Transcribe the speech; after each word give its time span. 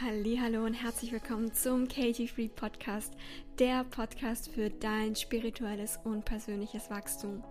Hallo 0.00 0.64
und 0.64 0.72
herzlich 0.72 1.12
willkommen 1.12 1.52
zum 1.52 1.86
Katie 1.86 2.26
Free 2.26 2.48
Podcast, 2.48 3.12
der 3.58 3.84
Podcast 3.84 4.50
für 4.50 4.70
dein 4.70 5.14
spirituelles 5.14 6.00
und 6.02 6.24
persönliches 6.24 6.90
Wachstum. 6.90 7.44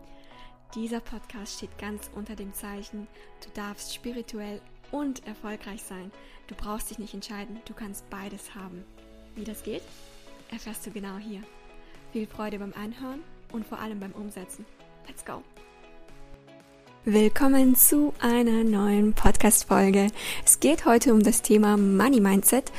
Dieser 0.73 1.01
Podcast 1.01 1.57
steht 1.57 1.77
ganz 1.77 2.09
unter 2.15 2.35
dem 2.35 2.51
Zeichen, 2.51 3.07
du 3.43 3.49
darfst 3.53 3.93
spirituell 3.93 4.59
und 4.91 5.25
erfolgreich 5.27 5.83
sein. 5.83 6.11
Du 6.47 6.55
brauchst 6.55 6.89
dich 6.89 6.97
nicht 6.97 7.13
entscheiden, 7.13 7.61
du 7.65 7.75
kannst 7.75 8.09
beides 8.09 8.55
haben. 8.55 8.83
Wie 9.35 9.43
das 9.43 9.61
geht, 9.61 9.83
erfährst 10.49 10.85
du 10.87 10.91
genau 10.91 11.17
hier. 11.17 11.43
Viel 12.11 12.25
Freude 12.25 12.57
beim 12.57 12.73
Anhören 12.73 13.21
und 13.53 13.67
vor 13.67 13.79
allem 13.79 13.99
beim 13.99 14.13
Umsetzen. 14.13 14.65
Let's 15.07 15.23
go! 15.23 15.43
Willkommen 17.05 17.75
zu 17.75 18.13
einer 18.19 18.63
neuen 18.63 19.13
Podcast-Folge. 19.13 20.11
Es 20.45 20.59
geht 20.59 20.85
heute 20.85 21.15
um 21.15 21.23
das 21.23 21.41
Thema 21.41 21.75
Money 21.75 22.19
Mindset 22.19 22.71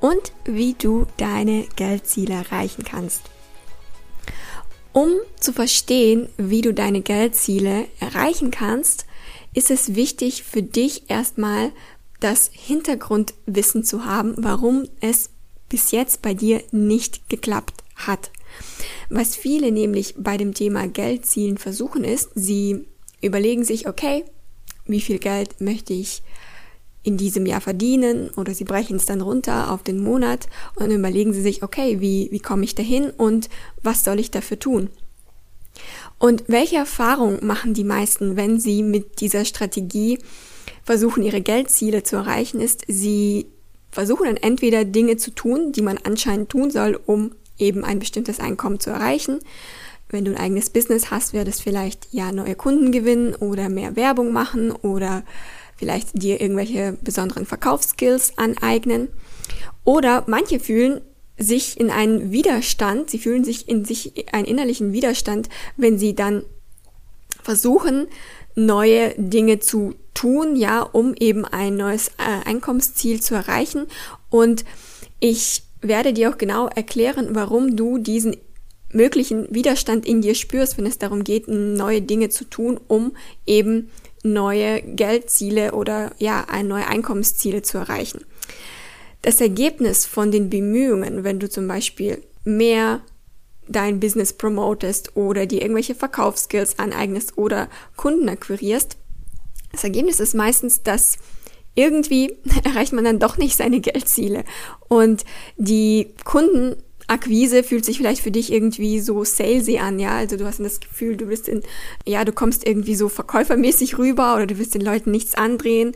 und 0.00 0.30
wie 0.44 0.74
du 0.74 1.08
deine 1.16 1.66
Geldziele 1.74 2.34
erreichen 2.34 2.84
kannst. 2.84 3.22
Um 4.92 5.10
zu 5.40 5.52
verstehen, 5.52 6.28
wie 6.36 6.60
du 6.60 6.72
deine 6.72 7.00
Geldziele 7.00 7.88
erreichen 7.98 8.52
kannst, 8.52 9.06
ist 9.54 9.72
es 9.72 9.96
wichtig 9.96 10.44
für 10.44 10.62
dich 10.62 11.10
erstmal 11.10 11.72
das 12.20 12.50
Hintergrundwissen 12.52 13.82
zu 13.82 14.04
haben, 14.04 14.34
warum 14.36 14.84
es 15.00 15.30
bis 15.68 15.90
jetzt 15.90 16.22
bei 16.22 16.32
dir 16.32 16.62
nicht 16.70 17.28
geklappt 17.28 17.82
hat. 17.96 18.30
Was 19.08 19.34
viele 19.34 19.72
nämlich 19.72 20.14
bei 20.16 20.36
dem 20.36 20.54
Thema 20.54 20.86
Geldzielen 20.86 21.58
versuchen 21.58 22.04
ist, 22.04 22.30
sie 22.36 22.86
überlegen 23.24 23.64
sich, 23.64 23.88
okay, 23.88 24.24
wie 24.86 25.00
viel 25.00 25.18
Geld 25.18 25.60
möchte 25.60 25.92
ich 25.92 26.22
in 27.02 27.16
diesem 27.16 27.44
Jahr 27.46 27.60
verdienen 27.60 28.30
oder 28.30 28.54
sie 28.54 28.64
brechen 28.64 28.96
es 28.96 29.04
dann 29.04 29.20
runter 29.20 29.70
auf 29.70 29.82
den 29.82 30.02
Monat 30.02 30.48
und 30.74 30.90
überlegen 30.90 31.32
sie 31.32 31.42
sich, 31.42 31.62
okay, 31.62 32.00
wie, 32.00 32.28
wie 32.30 32.40
komme 32.40 32.64
ich 32.64 32.74
dahin 32.74 33.10
und 33.10 33.50
was 33.82 34.04
soll 34.04 34.18
ich 34.18 34.30
dafür 34.30 34.58
tun? 34.58 34.88
Und 36.18 36.44
welche 36.46 36.76
Erfahrung 36.76 37.44
machen 37.44 37.74
die 37.74 37.84
meisten, 37.84 38.36
wenn 38.36 38.58
sie 38.58 38.82
mit 38.82 39.20
dieser 39.20 39.44
Strategie 39.44 40.18
versuchen, 40.82 41.22
ihre 41.22 41.42
Geldziele 41.42 42.02
zu 42.02 42.16
erreichen, 42.16 42.60
ist, 42.60 42.82
sie 42.88 43.46
versuchen 43.90 44.26
dann 44.26 44.36
entweder 44.36 44.84
Dinge 44.84 45.16
zu 45.16 45.30
tun, 45.30 45.72
die 45.72 45.82
man 45.82 45.98
anscheinend 46.02 46.48
tun 46.48 46.70
soll, 46.70 46.98
um 47.06 47.32
eben 47.58 47.84
ein 47.84 47.98
bestimmtes 47.98 48.40
Einkommen 48.40 48.80
zu 48.80 48.90
erreichen, 48.90 49.40
wenn 50.08 50.24
du 50.24 50.32
ein 50.32 50.38
eigenes 50.38 50.70
Business 50.70 51.10
hast, 51.10 51.32
wäre 51.32 51.44
das 51.44 51.60
vielleicht 51.60 52.08
ja 52.12 52.32
neue 52.32 52.54
Kunden 52.54 52.92
gewinnen 52.92 53.34
oder 53.34 53.68
mehr 53.68 53.96
Werbung 53.96 54.32
machen 54.32 54.70
oder 54.70 55.24
vielleicht 55.76 56.22
dir 56.22 56.40
irgendwelche 56.40 56.96
besonderen 57.02 57.46
Verkaufsskills 57.46 58.38
aneignen. 58.38 59.08
Oder 59.84 60.24
manche 60.26 60.60
fühlen 60.60 61.00
sich 61.36 61.78
in 61.80 61.90
einen 61.90 62.30
Widerstand, 62.30 63.10
sie 63.10 63.18
fühlen 63.18 63.44
sich 63.44 63.68
in 63.68 63.84
sich 63.84 64.32
einen 64.32 64.46
innerlichen 64.46 64.92
Widerstand, 64.92 65.48
wenn 65.76 65.98
sie 65.98 66.14
dann 66.14 66.44
versuchen, 67.42 68.06
neue 68.54 69.14
Dinge 69.16 69.58
zu 69.58 69.94
tun, 70.14 70.54
ja, 70.56 70.80
um 70.80 71.14
eben 71.18 71.44
ein 71.44 71.76
neues 71.76 72.08
äh, 72.18 72.48
Einkommensziel 72.48 73.20
zu 73.20 73.34
erreichen. 73.34 73.86
Und 74.30 74.64
ich 75.18 75.64
werde 75.80 76.12
dir 76.12 76.30
auch 76.30 76.38
genau 76.38 76.68
erklären, 76.68 77.30
warum 77.32 77.76
du 77.76 77.98
diesen 77.98 78.36
möglichen 78.94 79.52
Widerstand 79.54 80.06
in 80.06 80.22
dir 80.22 80.34
spürst, 80.34 80.78
wenn 80.78 80.86
es 80.86 80.98
darum 80.98 81.24
geht, 81.24 81.48
neue 81.48 82.02
Dinge 82.02 82.28
zu 82.28 82.44
tun, 82.44 82.80
um 82.88 83.16
eben 83.46 83.90
neue 84.22 84.80
Geldziele 84.82 85.72
oder 85.72 86.12
ja, 86.18 86.46
neue 86.62 86.86
Einkommensziele 86.86 87.62
zu 87.62 87.78
erreichen. 87.78 88.24
Das 89.22 89.40
Ergebnis 89.40 90.06
von 90.06 90.30
den 90.30 90.50
Bemühungen, 90.50 91.24
wenn 91.24 91.40
du 91.40 91.48
zum 91.48 91.68
Beispiel 91.68 92.22
mehr 92.44 93.00
dein 93.68 94.00
Business 94.00 94.32
promotest 94.34 95.16
oder 95.16 95.46
dir 95.46 95.62
irgendwelche 95.62 95.94
Verkaufsskills 95.94 96.78
aneignest 96.78 97.38
oder 97.38 97.68
Kunden 97.96 98.28
akquirierst, 98.28 98.96
das 99.72 99.84
Ergebnis 99.84 100.20
ist 100.20 100.34
meistens, 100.34 100.82
dass 100.82 101.18
irgendwie 101.74 102.36
erreicht 102.64 102.92
man 102.92 103.04
dann 103.04 103.18
doch 103.18 103.38
nicht 103.38 103.56
seine 103.56 103.80
Geldziele 103.80 104.44
und 104.88 105.24
die 105.56 106.14
Kunden 106.24 106.76
Akquise 107.06 107.62
fühlt 107.62 107.84
sich 107.84 107.98
vielleicht 107.98 108.22
für 108.22 108.30
dich 108.30 108.52
irgendwie 108.52 109.00
so 109.00 109.24
salesy 109.24 109.78
an, 109.78 109.98
ja. 109.98 110.16
Also 110.16 110.36
du 110.36 110.46
hast 110.46 110.60
das 110.60 110.80
Gefühl, 110.80 111.16
du 111.16 111.26
bist 111.26 111.48
in, 111.48 111.62
ja, 112.06 112.24
du 112.24 112.32
kommst 112.32 112.66
irgendwie 112.66 112.94
so 112.94 113.08
verkäufermäßig 113.08 113.98
rüber 113.98 114.34
oder 114.34 114.46
du 114.46 114.58
willst 114.58 114.74
den 114.74 114.80
Leuten 114.80 115.10
nichts 115.10 115.34
andrehen. 115.34 115.92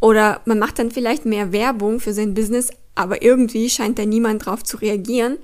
Oder 0.00 0.40
man 0.44 0.58
macht 0.58 0.78
dann 0.78 0.90
vielleicht 0.90 1.24
mehr 1.24 1.52
Werbung 1.52 2.00
für 2.00 2.12
sein 2.12 2.34
Business, 2.34 2.70
aber 2.94 3.22
irgendwie 3.22 3.70
scheint 3.70 3.98
da 3.98 4.04
niemand 4.04 4.44
drauf 4.44 4.62
zu 4.62 4.76
reagieren. 4.76 5.38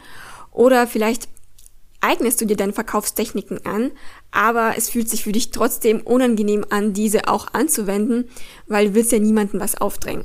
Oder 0.51 0.87
vielleicht 0.87 1.29
eignest 2.01 2.41
du 2.41 2.45
dir 2.45 2.57
deine 2.57 2.73
Verkaufstechniken 2.73 3.65
an, 3.65 3.93
aber 4.31 4.75
es 4.77 4.91
fühlt 4.91 5.09
sich 5.09 5.25
für 5.25 5.33
dich 5.33 5.51
trotzdem 5.51 6.01
unangenehm 6.01 6.65
an, 6.71 6.93
diese 6.93 7.29
auch 7.29 7.49
anzuwenden, 7.55 8.29
weil 8.67 8.89
du 8.89 8.95
willst 8.95 9.13
ja 9.13 9.19
niemandem 9.19 9.61
was 9.61 9.81
aufdrängen. 9.81 10.25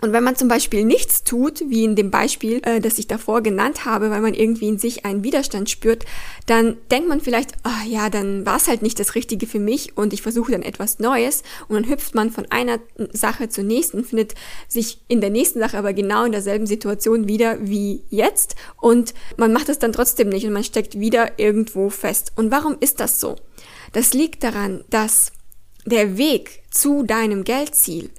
Und 0.00 0.12
wenn 0.12 0.22
man 0.22 0.36
zum 0.36 0.46
Beispiel 0.46 0.84
nichts 0.84 1.24
tut, 1.24 1.62
wie 1.68 1.82
in 1.82 1.96
dem 1.96 2.10
Beispiel, 2.10 2.60
äh, 2.64 2.80
das 2.80 2.98
ich 2.98 3.08
davor 3.08 3.42
genannt 3.42 3.84
habe, 3.84 4.10
weil 4.10 4.20
man 4.20 4.34
irgendwie 4.34 4.68
in 4.68 4.78
sich 4.78 5.04
einen 5.04 5.24
Widerstand 5.24 5.70
spürt, 5.70 6.04
dann 6.46 6.76
denkt 6.90 7.08
man 7.08 7.20
vielleicht, 7.20 7.52
oh, 7.64 7.88
ja, 7.88 8.08
dann 8.08 8.46
war 8.46 8.56
es 8.56 8.68
halt 8.68 8.82
nicht 8.82 9.00
das 9.00 9.16
Richtige 9.16 9.46
für 9.46 9.58
mich 9.58 9.96
und 9.96 10.12
ich 10.12 10.22
versuche 10.22 10.52
dann 10.52 10.62
etwas 10.62 11.00
Neues 11.00 11.42
und 11.68 11.74
dann 11.74 11.88
hüpft 11.88 12.14
man 12.14 12.30
von 12.30 12.46
einer 12.50 12.78
Sache 13.12 13.48
zur 13.48 13.64
nächsten, 13.64 14.04
findet 14.04 14.34
sich 14.68 15.00
in 15.08 15.20
der 15.20 15.30
nächsten 15.30 15.58
Sache 15.58 15.76
aber 15.76 15.92
genau 15.92 16.24
in 16.24 16.32
derselben 16.32 16.66
Situation 16.66 17.26
wieder 17.26 17.58
wie 17.60 18.04
jetzt 18.08 18.54
und 18.76 19.14
man 19.36 19.52
macht 19.52 19.68
es 19.68 19.80
dann 19.80 19.92
trotzdem 19.92 20.28
nicht 20.28 20.46
und 20.46 20.52
man 20.52 20.64
steckt 20.64 21.00
wieder 21.00 21.38
irgendwo 21.38 21.90
fest. 21.90 22.32
Und 22.36 22.52
warum 22.52 22.76
ist 22.78 23.00
das 23.00 23.20
so? 23.20 23.36
Das 23.92 24.14
liegt 24.14 24.44
daran, 24.44 24.84
dass 24.90 25.32
der 25.86 26.18
Weg 26.18 26.62
zu 26.70 27.02
deinem 27.02 27.42
Geldziel 27.42 28.10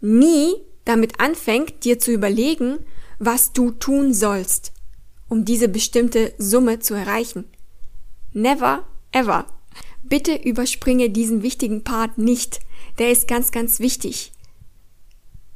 nie 0.00 0.54
damit 0.88 1.20
anfängt, 1.20 1.84
dir 1.84 1.98
zu 1.98 2.10
überlegen, 2.10 2.78
was 3.18 3.52
du 3.52 3.72
tun 3.72 4.14
sollst, 4.14 4.72
um 5.28 5.44
diese 5.44 5.68
bestimmte 5.68 6.32
Summe 6.38 6.78
zu 6.78 6.94
erreichen. 6.94 7.44
Never 8.32 8.86
ever. 9.12 9.46
Bitte 10.02 10.34
überspringe 10.34 11.10
diesen 11.10 11.42
wichtigen 11.42 11.84
Part 11.84 12.16
nicht. 12.16 12.60
Der 12.98 13.10
ist 13.10 13.28
ganz, 13.28 13.52
ganz 13.52 13.80
wichtig. 13.80 14.32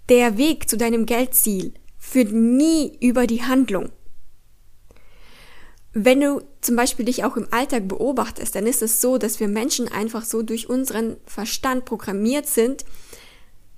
Der 0.08 0.36
Weg 0.36 0.68
zu 0.68 0.76
deinem 0.76 1.06
Geldziel 1.06 1.72
führt 1.96 2.32
nie 2.32 2.98
über 3.00 3.26
die 3.26 3.42
Handlung. 3.42 3.90
Wenn 5.94 6.20
du 6.20 6.42
zum 6.60 6.76
Beispiel 6.76 7.04
dich 7.04 7.24
auch 7.24 7.36
im 7.36 7.48
Alltag 7.50 7.88
beobachtest, 7.88 8.54
dann 8.54 8.66
ist 8.66 8.82
es 8.82 9.00
so, 9.00 9.18
dass 9.18 9.40
wir 9.40 9.48
Menschen 9.48 9.88
einfach 9.88 10.24
so 10.24 10.42
durch 10.42 10.68
unseren 10.68 11.16
Verstand 11.26 11.84
programmiert 11.84 12.46
sind, 12.46 12.84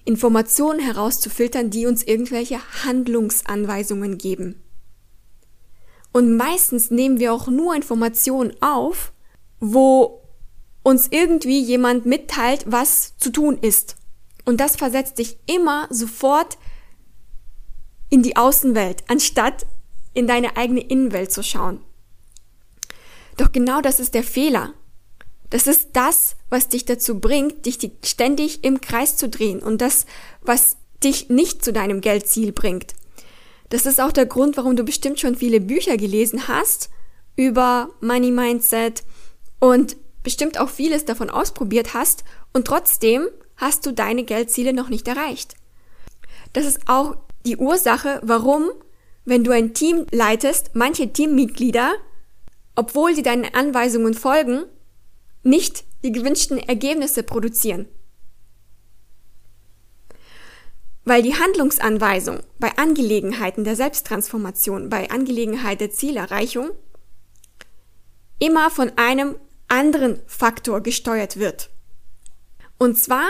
Informationen 0.05 0.81
herauszufiltern, 0.81 1.71
die 1.71 1.87
uns 1.87 2.03
irgendwelche 2.03 2.61
Handlungsanweisungen 2.85 4.19
geben. 4.19 4.63
Und 6.13 6.37
meistens 6.37 6.91
nehmen 6.91 7.19
wir 7.19 7.33
auch 7.33 7.49
nur 7.49 7.75
Informationen 7.75 8.55
auf, 8.61 9.13
wo 9.61 10.23
uns 10.83 11.09
irgendwie 11.11 11.61
jemand 11.61 12.07
mitteilt, 12.07 12.65
was 12.67 13.17
zu 13.17 13.31
tun 13.31 13.59
ist. 13.61 13.97
Und 14.45 14.61
das 14.61 14.77
versetzt 14.77 15.19
dich 15.19 15.39
immer 15.47 15.89
sofort 15.91 16.59
in 18.11 18.23
die 18.23 18.37
Außenwelt, 18.37 19.03
anstatt 19.09 19.67
in 20.13 20.27
deine 20.27 20.57
eigene 20.57 20.83
Innenwelt 20.83 21.33
zu 21.33 21.43
schauen. 21.43 21.81
Doch 23.37 23.51
genau 23.51 23.81
das 23.81 23.99
ist 23.99 24.15
der 24.15 24.23
Fehler. 24.23 24.75
Das 25.51 25.67
ist 25.67 25.91
das, 25.93 26.37
was 26.51 26.69
dich 26.69 26.85
dazu 26.85 27.21
bringt, 27.21 27.67
dich 27.67 27.79
ständig 28.05 28.65
im 28.65 28.81
Kreis 28.81 29.17
zu 29.17 29.29
drehen 29.29 29.61
und 29.61 29.81
das, 29.81 30.07
was 30.41 30.77
dich 31.03 31.29
nicht 31.29 31.65
zu 31.65 31.73
deinem 31.73 32.01
Geldziel 32.01 32.53
bringt. 32.53 32.95
Das 33.69 33.87
ist 33.87 34.01
auch 34.01 34.13
der 34.13 34.27
Grund, 34.27 34.57
warum 34.57 34.77
du 34.77 34.85
bestimmt 34.85 35.21
schon 35.21 35.37
viele 35.37 35.61
Bücher 35.61 35.97
gelesen 35.97 36.49
hast 36.49 36.91
über 37.37 37.91
Money 38.01 38.31
Mindset 38.31 39.03
und 39.59 39.97
bestimmt 40.23 40.59
auch 40.59 40.69
vieles 40.71 41.05
davon 41.05 41.31
ausprobiert 41.31 41.95
hast 41.95 42.25
und 42.53 42.67
trotzdem 42.67 43.29
hast 43.57 43.87
du 43.87 43.93
deine 43.93 44.25
Geldziele 44.25 44.73
noch 44.73 44.89
nicht 44.89 45.07
erreicht. 45.09 45.55
Das 46.53 46.65
ist 46.65 46.81
auch 46.87 47.17
die 47.45 47.57
Ursache, 47.57 48.21
warum, 48.23 48.71
wenn 49.25 49.45
du 49.45 49.51
ein 49.51 49.75
Team 49.75 50.07
leitest, 50.11 50.71
manche 50.75 51.13
Teammitglieder, 51.13 51.95
obwohl 52.75 53.15
sie 53.15 53.23
deinen 53.23 53.53
Anweisungen 53.55 54.15
folgen, 54.15 54.65
nicht 55.45 55.85
die 56.03 56.13
gewünschten 56.13 56.59
Ergebnisse 56.59 57.23
produzieren. 57.23 57.87
Weil 61.05 61.23
die 61.23 61.35
Handlungsanweisung 61.35 62.41
bei 62.59 62.77
Angelegenheiten 62.79 63.65
der 63.65 63.77
Selbsttransformation, 63.77 64.89
bei 64.89 65.11
Angelegenheit 65.11 65.81
der 65.81 65.91
Zielerreichung 65.91 66.71
immer 68.39 68.71
von 68.71 68.93
einem 68.97 69.37
anderen 69.69 70.21
Faktor 70.27 70.81
gesteuert 70.81 71.39
wird. 71.39 71.71
Und 72.79 72.99
zwar 72.99 73.29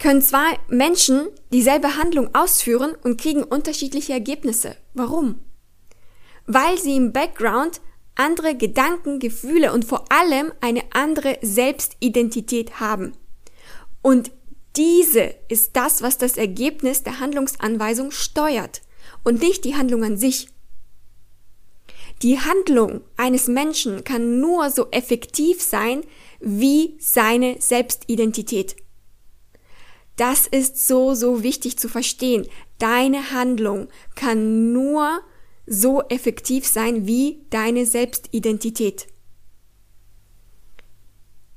können 0.00 0.22
zwei 0.22 0.58
Menschen 0.68 1.28
dieselbe 1.52 1.96
Handlung 1.96 2.34
ausführen 2.34 2.94
und 3.02 3.20
kriegen 3.20 3.44
unterschiedliche 3.44 4.12
Ergebnisse. 4.12 4.76
Warum? 4.94 5.40
Weil 6.46 6.78
sie 6.78 6.96
im 6.96 7.12
Background 7.12 7.80
andere 8.14 8.56
Gedanken, 8.56 9.18
Gefühle 9.18 9.72
und 9.72 9.84
vor 9.84 10.10
allem 10.12 10.52
eine 10.60 10.82
andere 10.92 11.38
Selbstidentität 11.42 12.80
haben. 12.80 13.12
Und 14.02 14.30
diese 14.76 15.34
ist 15.48 15.76
das, 15.76 16.02
was 16.02 16.18
das 16.18 16.36
Ergebnis 16.36 17.02
der 17.02 17.20
Handlungsanweisung 17.20 18.10
steuert 18.10 18.82
und 19.24 19.40
nicht 19.40 19.64
die 19.64 19.76
Handlung 19.76 20.04
an 20.04 20.16
sich. 20.16 20.48
Die 22.22 22.38
Handlung 22.38 23.02
eines 23.16 23.48
Menschen 23.48 24.04
kann 24.04 24.40
nur 24.40 24.70
so 24.70 24.86
effektiv 24.90 25.60
sein 25.60 26.04
wie 26.40 26.96
seine 27.00 27.60
Selbstidentität. 27.60 28.76
Das 30.16 30.46
ist 30.46 30.86
so, 30.86 31.14
so 31.14 31.42
wichtig 31.42 31.78
zu 31.78 31.88
verstehen. 31.88 32.46
Deine 32.78 33.32
Handlung 33.32 33.88
kann 34.14 34.72
nur 34.72 35.20
so 35.66 36.02
effektiv 36.08 36.66
sein 36.66 37.06
wie 37.06 37.44
deine 37.50 37.86
Selbstidentität. 37.86 39.06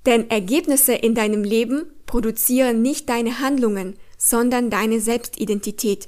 Denn 0.05 0.29
Ergebnisse 0.29 0.93
in 0.93 1.15
deinem 1.15 1.43
Leben 1.43 1.87
produzieren 2.05 2.81
nicht 2.81 3.09
deine 3.09 3.39
Handlungen, 3.39 3.95
sondern 4.17 4.69
deine 4.69 4.99
Selbstidentität. 4.99 6.07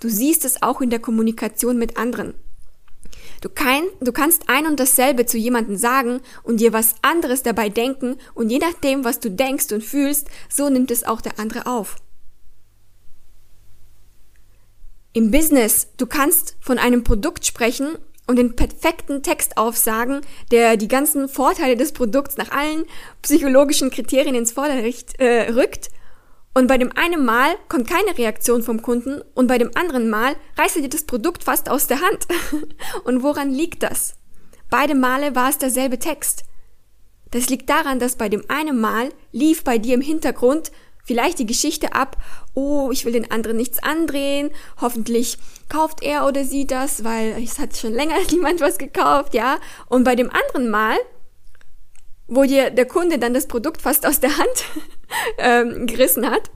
Du 0.00 0.08
siehst 0.08 0.44
es 0.44 0.62
auch 0.62 0.80
in 0.80 0.90
der 0.90 0.98
Kommunikation 0.98 1.78
mit 1.78 1.96
anderen. 1.96 2.34
Du, 3.40 3.48
kann, 3.48 3.84
du 4.00 4.12
kannst 4.12 4.48
ein 4.48 4.66
und 4.66 4.80
dasselbe 4.80 5.26
zu 5.26 5.36
jemandem 5.36 5.76
sagen 5.76 6.20
und 6.42 6.60
dir 6.60 6.72
was 6.72 6.94
anderes 7.02 7.42
dabei 7.42 7.68
denken 7.68 8.16
und 8.34 8.50
je 8.50 8.58
nachdem, 8.58 9.04
was 9.04 9.20
du 9.20 9.30
denkst 9.30 9.70
und 9.72 9.84
fühlst, 9.84 10.28
so 10.48 10.68
nimmt 10.68 10.90
es 10.90 11.04
auch 11.04 11.20
der 11.20 11.38
andere 11.38 11.66
auf. 11.66 11.96
Im 15.16 15.30
Business, 15.30 15.88
du 15.96 16.04
kannst 16.04 16.56
von 16.60 16.76
einem 16.76 17.02
Produkt 17.02 17.46
sprechen 17.46 17.96
und 18.26 18.36
den 18.36 18.54
perfekten 18.54 19.22
Text 19.22 19.56
aufsagen, 19.56 20.20
der 20.50 20.76
die 20.76 20.88
ganzen 20.88 21.30
Vorteile 21.30 21.74
des 21.74 21.92
Produkts 21.92 22.36
nach 22.36 22.50
allen 22.50 22.84
psychologischen 23.22 23.88
Kriterien 23.88 24.34
ins 24.34 24.52
Vorderrecht 24.52 25.18
äh, 25.18 25.52
rückt. 25.52 25.88
Und 26.52 26.66
bei 26.66 26.76
dem 26.76 26.92
einen 26.94 27.24
Mal 27.24 27.54
kommt 27.70 27.88
keine 27.88 28.18
Reaktion 28.18 28.62
vom 28.62 28.82
Kunden 28.82 29.22
und 29.32 29.46
bei 29.46 29.56
dem 29.56 29.70
anderen 29.74 30.10
Mal 30.10 30.36
reißt 30.58 30.76
er 30.76 30.82
dir 30.82 30.90
das 30.90 31.04
Produkt 31.04 31.44
fast 31.44 31.70
aus 31.70 31.86
der 31.86 32.02
Hand. 32.02 32.26
und 33.04 33.22
woran 33.22 33.50
liegt 33.50 33.84
das? 33.84 34.16
Beide 34.68 34.94
Male 34.94 35.34
war 35.34 35.48
es 35.48 35.56
derselbe 35.56 35.98
Text. 35.98 36.44
Das 37.30 37.48
liegt 37.48 37.70
daran, 37.70 38.00
dass 38.00 38.16
bei 38.16 38.28
dem 38.28 38.44
einen 38.48 38.78
Mal 38.78 39.08
lief 39.32 39.64
bei 39.64 39.78
dir 39.78 39.94
im 39.94 40.02
Hintergrund 40.02 40.72
vielleicht 41.06 41.38
die 41.38 41.46
Geschichte 41.46 41.94
ab, 41.94 42.16
oh, 42.54 42.90
ich 42.92 43.04
will 43.04 43.12
den 43.12 43.30
anderen 43.30 43.56
nichts 43.56 43.82
andrehen, 43.82 44.50
hoffentlich 44.80 45.38
kauft 45.68 46.02
er 46.02 46.26
oder 46.26 46.44
sie 46.44 46.66
das, 46.66 47.04
weil 47.04 47.42
es 47.42 47.58
hat 47.58 47.76
schon 47.76 47.92
länger 47.92 48.16
niemand 48.30 48.60
was 48.60 48.76
gekauft, 48.76 49.32
ja. 49.32 49.58
Und 49.88 50.04
bei 50.04 50.16
dem 50.16 50.30
anderen 50.30 50.68
Mal, 50.68 50.96
wo 52.26 52.42
dir 52.42 52.70
der 52.70 52.86
Kunde 52.86 53.18
dann 53.18 53.34
das 53.34 53.46
Produkt 53.46 53.80
fast 53.80 54.04
aus 54.04 54.20
der 54.20 54.36
Hand 54.36 54.64
ähm, 55.38 55.86
gerissen 55.86 56.28
hat, 56.28 56.50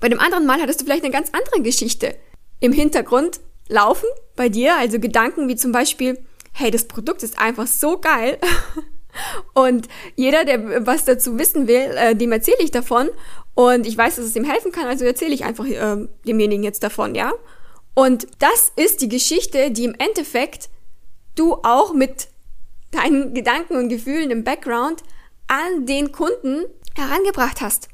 bei 0.00 0.08
dem 0.08 0.18
anderen 0.18 0.46
Mal 0.46 0.60
hattest 0.60 0.80
du 0.80 0.84
vielleicht 0.84 1.04
eine 1.04 1.12
ganz 1.12 1.30
andere 1.32 1.62
Geschichte 1.62 2.16
im 2.60 2.72
Hintergrund 2.72 3.40
laufen 3.68 4.08
bei 4.36 4.48
dir, 4.48 4.76
also 4.76 4.98
Gedanken 4.98 5.48
wie 5.48 5.56
zum 5.56 5.72
Beispiel, 5.72 6.18
hey, 6.52 6.70
das 6.70 6.86
Produkt 6.88 7.22
ist 7.22 7.38
einfach 7.38 7.66
so 7.66 7.98
geil. 7.98 8.38
Und 9.54 9.88
jeder, 10.16 10.44
der 10.44 10.86
was 10.86 11.04
dazu 11.04 11.38
wissen 11.38 11.68
will, 11.68 11.90
äh, 11.96 12.16
dem 12.16 12.32
erzähle 12.32 12.58
ich 12.60 12.72
davon. 12.72 13.10
Und 13.54 13.86
ich 13.86 13.96
weiß, 13.96 14.16
dass 14.16 14.24
es 14.24 14.36
ihm 14.36 14.44
helfen 14.44 14.72
kann, 14.72 14.86
also 14.86 15.04
erzähle 15.04 15.34
ich 15.34 15.44
einfach 15.44 15.66
äh, 15.66 16.08
demjenigen 16.26 16.64
jetzt 16.64 16.82
davon, 16.82 17.14
ja? 17.14 17.32
Und 17.94 18.26
das 18.40 18.72
ist 18.74 19.00
die 19.00 19.08
Geschichte, 19.08 19.70
die 19.70 19.84
im 19.84 19.94
Endeffekt 19.94 20.68
du 21.36 21.54
auch 21.62 21.92
mit 21.94 22.28
deinen 22.90 23.34
Gedanken 23.34 23.76
und 23.76 23.88
Gefühlen 23.88 24.30
im 24.30 24.44
Background 24.44 25.02
an 25.46 25.86
den 25.86 26.10
Kunden 26.10 26.64
herangebracht 26.96 27.60
hast. 27.60 27.88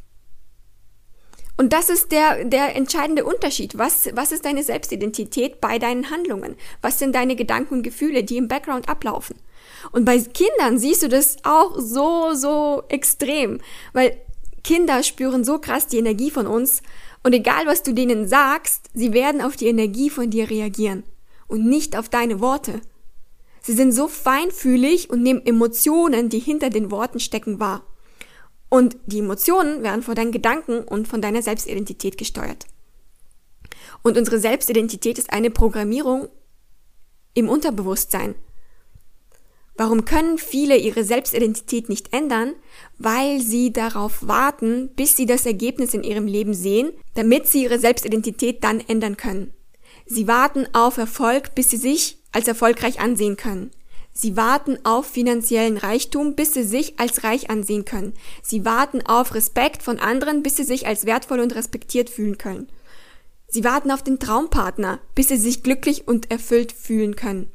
Und 1.60 1.74
das 1.74 1.90
ist 1.90 2.10
der, 2.10 2.46
der 2.46 2.74
entscheidende 2.74 3.22
Unterschied. 3.22 3.76
Was, 3.76 4.08
was 4.14 4.32
ist 4.32 4.46
deine 4.46 4.62
Selbstidentität 4.62 5.60
bei 5.60 5.78
deinen 5.78 6.10
Handlungen? 6.10 6.56
Was 6.80 6.98
sind 6.98 7.14
deine 7.14 7.36
Gedanken 7.36 7.74
und 7.74 7.82
Gefühle, 7.82 8.24
die 8.24 8.38
im 8.38 8.48
Background 8.48 8.88
ablaufen? 8.88 9.36
Und 9.92 10.06
bei 10.06 10.18
Kindern 10.18 10.78
siehst 10.78 11.02
du 11.02 11.08
das 11.08 11.36
auch 11.42 11.78
so, 11.78 12.32
so 12.32 12.84
extrem, 12.88 13.60
weil 13.92 14.16
Kinder 14.62 15.02
spüren 15.02 15.44
so 15.44 15.58
krass 15.58 15.86
die 15.86 15.98
Energie 15.98 16.30
von 16.30 16.46
uns 16.46 16.82
und 17.22 17.32
egal 17.32 17.66
was 17.66 17.82
du 17.82 17.92
denen 17.92 18.28
sagst, 18.28 18.90
sie 18.94 19.12
werden 19.12 19.40
auf 19.40 19.56
die 19.56 19.68
Energie 19.68 20.10
von 20.10 20.30
dir 20.30 20.50
reagieren 20.50 21.04
und 21.48 21.66
nicht 21.66 21.96
auf 21.96 22.08
deine 22.08 22.40
Worte. 22.40 22.80
Sie 23.62 23.74
sind 23.74 23.92
so 23.92 24.08
feinfühlig 24.08 25.10
und 25.10 25.22
nehmen 25.22 25.44
Emotionen, 25.44 26.28
die 26.28 26.38
hinter 26.38 26.70
den 26.70 26.90
Worten 26.90 27.20
stecken, 27.20 27.60
wahr. 27.60 27.84
Und 28.68 28.96
die 29.06 29.18
Emotionen 29.18 29.82
werden 29.82 30.02
von 30.02 30.14
deinen 30.14 30.32
Gedanken 30.32 30.82
und 30.82 31.08
von 31.08 31.20
deiner 31.20 31.42
Selbstidentität 31.42 32.16
gesteuert. 32.16 32.66
Und 34.02 34.16
unsere 34.16 34.38
Selbstidentität 34.38 35.18
ist 35.18 35.32
eine 35.32 35.50
Programmierung 35.50 36.28
im 37.34 37.48
Unterbewusstsein. 37.48 38.34
Warum 39.80 40.04
können 40.04 40.36
viele 40.36 40.76
ihre 40.76 41.04
Selbstidentität 41.04 41.88
nicht 41.88 42.12
ändern? 42.12 42.52
Weil 42.98 43.40
sie 43.40 43.72
darauf 43.72 44.28
warten, 44.28 44.90
bis 44.94 45.16
sie 45.16 45.24
das 45.24 45.46
Ergebnis 45.46 45.94
in 45.94 46.02
ihrem 46.02 46.26
Leben 46.26 46.52
sehen, 46.52 46.92
damit 47.14 47.46
sie 47.46 47.62
ihre 47.62 47.78
Selbstidentität 47.78 48.62
dann 48.62 48.80
ändern 48.80 49.16
können. 49.16 49.54
Sie 50.04 50.28
warten 50.28 50.66
auf 50.74 50.98
Erfolg, 50.98 51.54
bis 51.54 51.70
sie 51.70 51.78
sich 51.78 52.18
als 52.30 52.46
erfolgreich 52.46 53.00
ansehen 53.00 53.38
können. 53.38 53.70
Sie 54.12 54.36
warten 54.36 54.76
auf 54.84 55.06
finanziellen 55.06 55.78
Reichtum, 55.78 56.34
bis 56.34 56.52
sie 56.52 56.64
sich 56.64 57.00
als 57.00 57.24
reich 57.24 57.48
ansehen 57.48 57.86
können. 57.86 58.12
Sie 58.42 58.66
warten 58.66 59.00
auf 59.06 59.34
Respekt 59.34 59.82
von 59.82 59.98
anderen, 59.98 60.42
bis 60.42 60.56
sie 60.56 60.64
sich 60.64 60.86
als 60.86 61.06
wertvoll 61.06 61.40
und 61.40 61.54
respektiert 61.54 62.10
fühlen 62.10 62.36
können. 62.36 62.68
Sie 63.48 63.64
warten 63.64 63.90
auf 63.90 64.02
den 64.02 64.18
Traumpartner, 64.18 65.00
bis 65.14 65.28
sie 65.28 65.38
sich 65.38 65.62
glücklich 65.62 66.06
und 66.06 66.30
erfüllt 66.30 66.70
fühlen 66.70 67.16
können. 67.16 67.50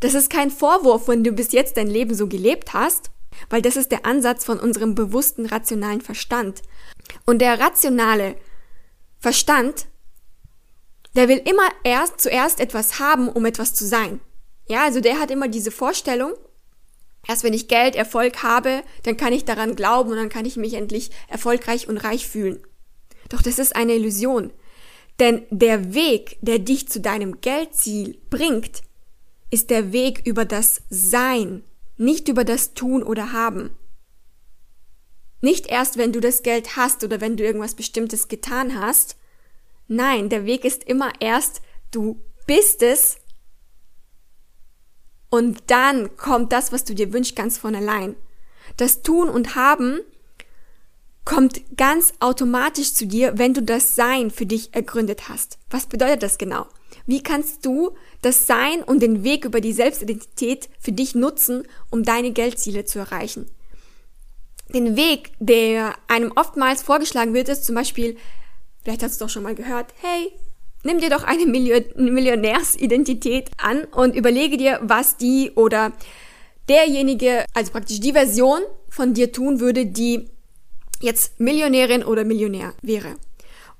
Das 0.00 0.14
ist 0.14 0.30
kein 0.30 0.50
Vorwurf, 0.50 1.08
wenn 1.08 1.24
du 1.24 1.32
bis 1.32 1.52
jetzt 1.52 1.76
dein 1.76 1.86
Leben 1.86 2.14
so 2.14 2.26
gelebt 2.26 2.72
hast, 2.72 3.10
weil 3.50 3.62
das 3.62 3.76
ist 3.76 3.92
der 3.92 4.06
Ansatz 4.06 4.44
von 4.44 4.58
unserem 4.58 4.94
bewussten, 4.94 5.46
rationalen 5.46 6.00
Verstand. 6.00 6.62
Und 7.26 7.40
der 7.40 7.60
rationale 7.60 8.36
Verstand, 9.18 9.86
der 11.14 11.28
will 11.28 11.38
immer 11.44 11.68
erst 11.84 12.20
zuerst 12.20 12.60
etwas 12.60 12.98
haben, 12.98 13.28
um 13.28 13.44
etwas 13.44 13.74
zu 13.74 13.86
sein. 13.86 14.20
Ja, 14.68 14.84
also 14.84 15.00
der 15.00 15.20
hat 15.20 15.30
immer 15.30 15.48
diese 15.48 15.70
Vorstellung, 15.70 16.32
erst 17.26 17.44
wenn 17.44 17.52
ich 17.52 17.68
Geld, 17.68 17.94
Erfolg 17.94 18.42
habe, 18.42 18.82
dann 19.02 19.16
kann 19.16 19.32
ich 19.32 19.44
daran 19.44 19.76
glauben 19.76 20.10
und 20.10 20.16
dann 20.16 20.28
kann 20.28 20.46
ich 20.46 20.56
mich 20.56 20.74
endlich 20.74 21.10
erfolgreich 21.28 21.88
und 21.88 21.98
reich 21.98 22.26
fühlen. 22.26 22.62
Doch 23.28 23.42
das 23.42 23.58
ist 23.58 23.76
eine 23.76 23.94
Illusion. 23.94 24.52
Denn 25.18 25.44
der 25.50 25.92
Weg, 25.92 26.38
der 26.40 26.58
dich 26.58 26.88
zu 26.88 27.00
deinem 27.00 27.40
Geldziel 27.40 28.18
bringt, 28.30 28.82
ist 29.50 29.70
der 29.70 29.92
Weg 29.92 30.22
über 30.26 30.44
das 30.44 30.82
Sein, 30.90 31.64
nicht 31.96 32.28
über 32.28 32.44
das 32.44 32.74
Tun 32.74 33.02
oder 33.02 33.32
Haben. 33.32 33.76
Nicht 35.40 35.66
erst, 35.66 35.96
wenn 35.96 36.12
du 36.12 36.20
das 36.20 36.42
Geld 36.42 36.76
hast 36.76 37.02
oder 37.02 37.20
wenn 37.20 37.36
du 37.36 37.44
irgendwas 37.44 37.74
Bestimmtes 37.74 38.28
getan 38.28 38.78
hast. 38.78 39.16
Nein, 39.88 40.28
der 40.28 40.44
Weg 40.44 40.64
ist 40.64 40.84
immer 40.84 41.12
erst, 41.20 41.62
du 41.90 42.22
bist 42.46 42.82
es 42.82 43.16
und 45.30 45.62
dann 45.68 46.16
kommt 46.16 46.52
das, 46.52 46.72
was 46.72 46.84
du 46.84 46.94
dir 46.94 47.12
wünschst, 47.12 47.36
ganz 47.36 47.56
von 47.56 47.74
allein. 47.74 48.16
Das 48.76 49.02
Tun 49.02 49.28
und 49.28 49.54
Haben 49.54 50.00
kommt 51.24 51.76
ganz 51.76 52.12
automatisch 52.20 52.94
zu 52.94 53.06
dir, 53.06 53.38
wenn 53.38 53.54
du 53.54 53.62
das 53.62 53.94
Sein 53.94 54.30
für 54.30 54.46
dich 54.46 54.74
ergründet 54.74 55.28
hast. 55.28 55.58
Was 55.70 55.86
bedeutet 55.86 56.22
das 56.22 56.38
genau? 56.38 56.66
Wie 57.10 57.22
kannst 57.24 57.66
du 57.66 57.90
das 58.22 58.46
Sein 58.46 58.84
und 58.84 59.02
den 59.02 59.24
Weg 59.24 59.44
über 59.44 59.60
die 59.60 59.72
Selbstidentität 59.72 60.68
für 60.78 60.92
dich 60.92 61.16
nutzen, 61.16 61.64
um 61.90 62.04
deine 62.04 62.30
Geldziele 62.30 62.84
zu 62.84 63.00
erreichen? 63.00 63.50
Den 64.72 64.94
Weg, 64.94 65.32
der 65.40 65.96
einem 66.06 66.30
oftmals 66.36 66.82
vorgeschlagen 66.82 67.34
wird, 67.34 67.48
ist 67.48 67.64
zum 67.64 67.74
Beispiel, 67.74 68.16
vielleicht 68.84 69.02
hast 69.02 69.20
du 69.20 69.24
doch 69.24 69.28
schon 69.28 69.42
mal 69.42 69.56
gehört, 69.56 69.92
hey, 70.00 70.30
nimm 70.84 71.00
dir 71.00 71.10
doch 71.10 71.24
eine 71.24 71.46
Millionärsidentität 71.46 73.50
an 73.56 73.86
und 73.86 74.14
überlege 74.14 74.56
dir, 74.56 74.78
was 74.80 75.16
die 75.16 75.50
oder 75.56 75.90
derjenige, 76.68 77.44
also 77.54 77.72
praktisch 77.72 77.98
die 77.98 78.12
Version 78.12 78.60
von 78.88 79.14
dir 79.14 79.32
tun 79.32 79.58
würde, 79.58 79.84
die 79.84 80.30
jetzt 81.00 81.40
Millionärin 81.40 82.04
oder 82.04 82.22
Millionär 82.22 82.72
wäre. 82.82 83.16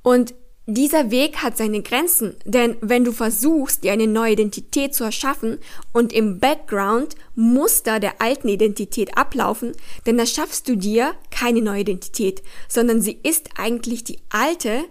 Und 0.03 0.35
dieser 0.67 1.11
Weg 1.11 1.39
hat 1.39 1.57
seine 1.57 1.83
Grenzen, 1.83 2.37
denn 2.45 2.77
wenn 2.81 3.05
du 3.05 3.13
versuchst, 3.13 3.83
dir 3.83 3.93
eine 3.93 4.07
neue 4.07 4.33
Identität 4.33 4.95
zu 4.95 5.05
erschaffen 5.05 5.59
und 5.93 6.13
im 6.13 6.39
Background 6.39 7.17
Muster 7.35 7.99
der 7.99 8.21
alten 8.21 8.49
Identität 8.49 9.17
ablaufen, 9.17 9.73
dann 10.05 10.19
erschaffst 10.19 10.69
du 10.69 10.77
dir 10.77 11.15
keine 11.31 11.63
neue 11.63 11.81
Identität, 11.81 12.43
sondern 12.69 13.01
sie 13.01 13.19
ist 13.23 13.51
eigentlich 13.57 14.05
die 14.05 14.21
alte, 14.29 14.85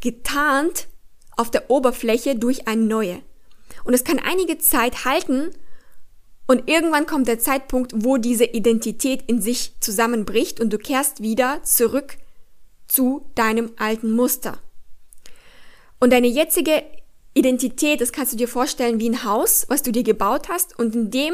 getarnt 0.00 0.88
auf 1.36 1.50
der 1.50 1.70
Oberfläche 1.70 2.36
durch 2.36 2.68
eine 2.68 2.82
neue. 2.82 3.20
Und 3.84 3.94
es 3.94 4.04
kann 4.04 4.20
einige 4.20 4.58
Zeit 4.58 5.04
halten 5.04 5.50
und 6.46 6.68
irgendwann 6.68 7.06
kommt 7.06 7.26
der 7.26 7.38
Zeitpunkt, 7.38 7.92
wo 7.96 8.18
diese 8.18 8.44
Identität 8.44 9.22
in 9.26 9.40
sich 9.40 9.74
zusammenbricht 9.80 10.60
und 10.60 10.72
du 10.72 10.78
kehrst 10.78 11.22
wieder 11.22 11.62
zurück 11.62 12.18
zu 12.86 13.30
deinem 13.34 13.72
alten 13.78 14.12
Muster. 14.12 14.60
Und 16.04 16.10
deine 16.10 16.26
jetzige 16.26 16.82
Identität, 17.32 18.02
das 18.02 18.12
kannst 18.12 18.34
du 18.34 18.36
dir 18.36 18.46
vorstellen 18.46 19.00
wie 19.00 19.08
ein 19.08 19.24
Haus, 19.24 19.64
was 19.68 19.82
du 19.82 19.90
dir 19.90 20.02
gebaut 20.02 20.50
hast 20.50 20.78
und 20.78 20.94
in 20.94 21.10
dem 21.10 21.32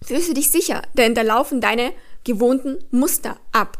fühlst 0.00 0.28
du 0.28 0.32
dich 0.32 0.52
sicher, 0.52 0.82
denn 0.96 1.16
da 1.16 1.22
laufen 1.22 1.60
deine 1.60 1.92
gewohnten 2.22 2.78
Muster 2.92 3.36
ab. 3.50 3.78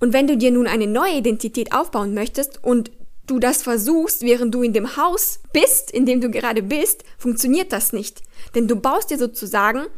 Und 0.00 0.14
wenn 0.14 0.26
du 0.26 0.38
dir 0.38 0.50
nun 0.50 0.66
eine 0.66 0.86
neue 0.86 1.18
Identität 1.18 1.74
aufbauen 1.74 2.14
möchtest 2.14 2.64
und 2.64 2.90
du 3.26 3.38
das 3.38 3.62
versuchst, 3.62 4.22
während 4.22 4.54
du 4.54 4.62
in 4.62 4.72
dem 4.72 4.96
Haus 4.96 5.40
bist, 5.52 5.90
in 5.90 6.06
dem 6.06 6.22
du 6.22 6.30
gerade 6.30 6.62
bist, 6.62 7.04
funktioniert 7.18 7.70
das 7.70 7.92
nicht. 7.92 8.22
Denn 8.54 8.66
du 8.66 8.76
baust 8.76 9.10
dir 9.10 9.18
sozusagen 9.18 9.88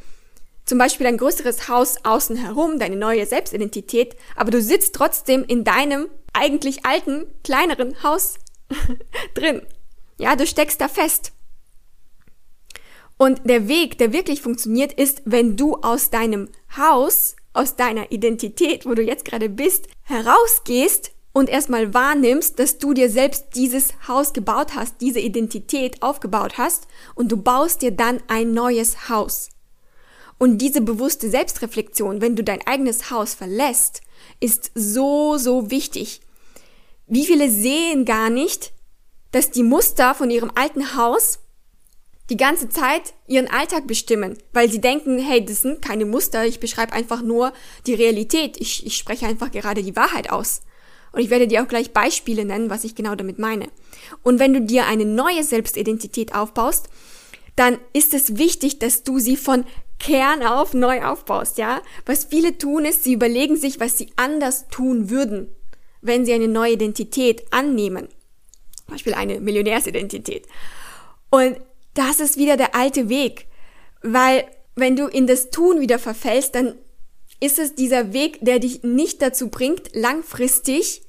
zum 0.65 0.79
Beispiel 0.79 1.07
ein 1.07 1.19
größeres 1.19 1.69
Haus 1.69 2.05
außen 2.05 2.35
herum, 2.35 2.81
deine 2.81 2.97
neue 2.97 3.27
Selbstidentität, 3.27 4.17
aber 4.35 4.51
du 4.51 4.61
sitzt 4.61 4.97
trotzdem 4.97 5.45
in 5.45 5.63
deinem 5.63 6.09
eigentlich 6.33 6.87
alten, 6.87 7.27
kleineren 7.43 8.03
Haus 8.03 8.35
drin. 9.35 9.63
Ja, 10.19 10.37
du 10.37 10.47
steckst 10.47 10.81
da 10.81 10.89
fest. 10.89 11.33
Und 13.17 13.43
der 13.45 13.69
Weg, 13.69 13.99
der 13.99 14.13
wirklich 14.13 14.41
funktioniert, 14.41 14.93
ist, 14.93 15.23
wenn 15.27 15.57
du 15.57 15.77
aus 15.77 16.11
deinem 16.11 16.49
Haus, 16.77 17.37
aus 17.53 17.77
deiner 17.77 18.11
Identität, 18.13 18.87
wo 18.87 18.95
du 18.95 19.03
jetzt 19.03 19.25
gerade 19.25 19.49
bist, 19.49 19.89
herausgehst 20.05 21.13
und 21.33 21.49
erstmal 21.49 21.93
wahrnimmst, 21.93 22.59
dass 22.59 22.79
du 22.79 22.95
dir 22.95 23.11
selbst 23.11 23.49
dieses 23.55 23.93
Haus 24.09 24.33
gebaut 24.33 24.75
hast, 24.75 25.01
diese 25.01 25.21
Identität 25.21 26.03
aufgebaut 26.03 26.59
hast 26.59 26.87
und 27.15 27.31
du 27.31 27.37
baust 27.37 27.83
dir 27.83 27.91
dann 27.91 28.23
ein 28.29 28.53
neues 28.53 29.09
Haus. 29.09 29.51
Und 30.39 30.59
diese 30.59 30.81
bewusste 30.81 31.29
Selbstreflexion, 31.29 32.23
wenn 32.23 32.35
du 32.35 32.43
dein 32.43 32.67
eigenes 32.67 33.11
Haus 33.11 33.35
verlässt, 33.35 34.01
ist 34.41 34.71
so, 34.75 35.37
so 35.37 35.71
wichtig. 35.71 36.23
Wie 37.11 37.27
viele 37.27 37.51
sehen 37.51 38.05
gar 38.05 38.31
nicht, 38.31 38.73
dass 39.33 39.51
die 39.51 39.65
Muster 39.65 40.15
von 40.15 40.31
ihrem 40.31 40.53
alten 40.55 40.95
Haus 40.97 41.41
die 42.31 42.37
ganze 42.37 42.69
Zeit 42.69 43.15
ihren 43.27 43.51
Alltag 43.51 43.89
bestimmen, 43.89 44.39
weil 44.53 44.71
sie 44.71 44.81
denken, 44.81 45.19
hey, 45.19 45.45
das 45.45 45.63
sind 45.63 45.83
keine 45.83 46.05
Muster, 46.05 46.47
ich 46.47 46.61
beschreibe 46.61 46.93
einfach 46.93 47.21
nur 47.21 47.53
die 47.89 47.95
Realität, 47.95 48.61
ich, 48.61 48.87
ich 48.87 48.97
spreche 48.97 49.27
einfach 49.27 49.51
gerade 49.51 49.83
die 49.83 49.97
Wahrheit 49.97 50.31
aus. 50.31 50.61
Und 51.11 51.21
ich 51.21 51.31
werde 51.31 51.49
dir 51.49 51.65
auch 51.65 51.69
gleich 51.69 51.93
Beispiele 51.93 52.45
nennen, 52.45 52.71
was 52.71 52.85
ich 52.85 52.95
genau 52.95 53.17
damit 53.17 53.41
meine. 53.41 53.67
Und 54.23 54.39
wenn 54.39 54.55
du 54.55 54.61
dir 54.61 54.87
eine 54.87 55.05
neue 55.05 55.43
Selbstidentität 55.43 56.37
aufbaust, 56.37 56.91
dann 57.57 57.77
ist 57.93 58.15
es 58.15 58.39
wichtig, 58.39 58.79
dass 58.79 59.03
du 59.03 59.19
sie 59.19 59.37
von 59.37 59.65
Kern 59.99 60.45
auf 60.45 60.75
neu 60.75 61.03
aufbaust, 61.03 61.59
ja? 61.59 61.83
Was 62.07 62.27
viele 62.27 62.57
tun 62.57 62.85
ist, 62.85 63.03
sie 63.03 63.15
überlegen 63.15 63.57
sich, 63.57 63.81
was 63.81 63.99
sie 63.99 64.13
anders 64.15 64.69
tun 64.69 65.11
würden, 65.11 65.49
wenn 66.03 66.25
sie 66.25 66.33
eine 66.33 66.49
neue 66.49 66.73
Identität 66.73 67.45
annehmen. 67.51 68.09
Zum 68.87 68.95
Beispiel 68.95 69.15
eine 69.15 69.41
Millionärsidentität. 69.41 70.47
Und 71.31 71.61
das 71.95 72.21
ist 72.21 72.37
wieder 72.37 72.57
der 72.57 72.75
alte 72.75 73.09
Weg, 73.09 73.47
weil 74.03 74.45
wenn 74.75 74.97
du 74.97 75.07
in 75.07 75.27
das 75.27 75.51
Tun 75.51 75.81
wieder 75.81 75.99
verfällst, 75.99 76.55
dann 76.55 76.75
ist 77.41 77.59
es 77.59 77.75
dieser 77.75 78.13
Weg, 78.13 78.39
der 78.43 78.59
dich 78.59 78.83
nicht 78.83 79.23
dazu 79.23 79.49
bringt, 79.49 79.95
langfristig 79.95 81.03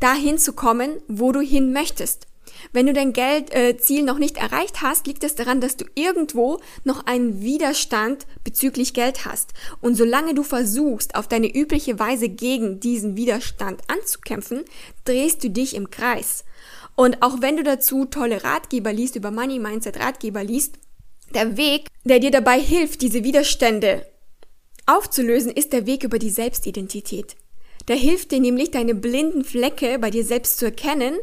dahin 0.00 0.38
zu 0.38 0.52
kommen, 0.52 1.00
wo 1.08 1.32
du 1.32 1.40
hin 1.40 1.72
möchtest. 1.72 2.26
Wenn 2.72 2.86
du 2.86 2.92
dein 2.92 3.12
Geldziel 3.12 4.00
äh, 4.00 4.02
noch 4.02 4.18
nicht 4.18 4.36
erreicht 4.36 4.82
hast, 4.82 5.06
liegt 5.06 5.24
es 5.24 5.34
daran, 5.34 5.60
dass 5.60 5.76
du 5.76 5.84
irgendwo 5.94 6.60
noch 6.84 7.06
einen 7.06 7.40
Widerstand 7.40 8.26
bezüglich 8.44 8.94
Geld 8.94 9.24
hast. 9.24 9.52
Und 9.80 9.94
solange 9.94 10.34
du 10.34 10.42
versuchst, 10.42 11.14
auf 11.14 11.28
deine 11.28 11.54
übliche 11.54 11.98
Weise 11.98 12.28
gegen 12.28 12.80
diesen 12.80 13.16
Widerstand 13.16 13.82
anzukämpfen, 13.88 14.64
drehst 15.04 15.42
du 15.44 15.50
dich 15.50 15.74
im 15.74 15.90
Kreis. 15.90 16.44
Und 16.94 17.22
auch 17.22 17.40
wenn 17.40 17.56
du 17.56 17.62
dazu 17.62 18.06
tolle 18.06 18.42
Ratgeber 18.42 18.92
liest, 18.92 19.16
über 19.16 19.30
Money 19.30 19.58
Mindset 19.58 20.00
Ratgeber 20.00 20.42
liest, 20.42 20.78
der 21.34 21.56
Weg, 21.56 21.86
der 22.04 22.18
dir 22.18 22.30
dabei 22.30 22.60
hilft, 22.60 23.02
diese 23.02 23.22
Widerstände 23.22 24.06
aufzulösen, 24.86 25.52
ist 25.52 25.72
der 25.72 25.86
Weg 25.86 26.02
über 26.02 26.18
die 26.18 26.30
Selbstidentität. 26.30 27.36
Der 27.86 27.96
hilft 27.96 28.32
dir 28.32 28.40
nämlich, 28.40 28.70
deine 28.70 28.94
blinden 28.94 29.44
Flecke 29.44 29.98
bei 29.98 30.10
dir 30.10 30.24
selbst 30.24 30.58
zu 30.58 30.66
erkennen 30.66 31.18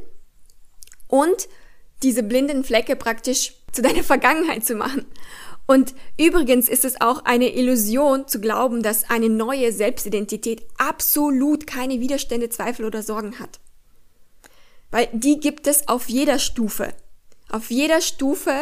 und 1.07 1.47
diese 2.03 2.23
blinden 2.23 2.63
Flecke 2.63 2.95
praktisch 2.95 3.53
zu 3.71 3.81
deiner 3.81 4.03
Vergangenheit 4.13 4.65
zu 4.65 4.75
machen. 4.75 5.05
Und 5.67 5.95
übrigens 6.19 6.69
ist 6.69 6.85
es 6.85 7.01
auch 7.01 7.25
eine 7.25 7.55
Illusion 7.55 8.27
zu 8.27 8.39
glauben, 8.39 8.83
dass 8.83 9.09
eine 9.09 9.29
neue 9.29 9.71
Selbstidentität 9.71 10.63
absolut 10.77 11.65
keine 11.65 11.99
Widerstände, 11.99 12.49
Zweifel 12.49 12.85
oder 12.85 13.01
Sorgen 13.01 13.39
hat. 13.39 13.59
Weil 14.91 15.09
die 15.11 15.39
gibt 15.39 15.65
es 15.65 15.87
auf 15.87 16.07
jeder 16.07 16.37
Stufe. 16.37 16.93
Auf 17.49 17.71
jeder 17.71 18.01
Stufe 18.01 18.53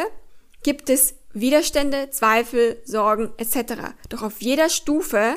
gibt 0.62 0.88
es 0.88 1.14
Widerstände, 1.34 2.08
Zweifel, 2.10 2.80
Sorgen 2.84 3.32
etc. 3.36 3.74
Doch 4.08 4.22
auf 4.22 4.40
jeder 4.40 4.70
Stufe 4.70 5.36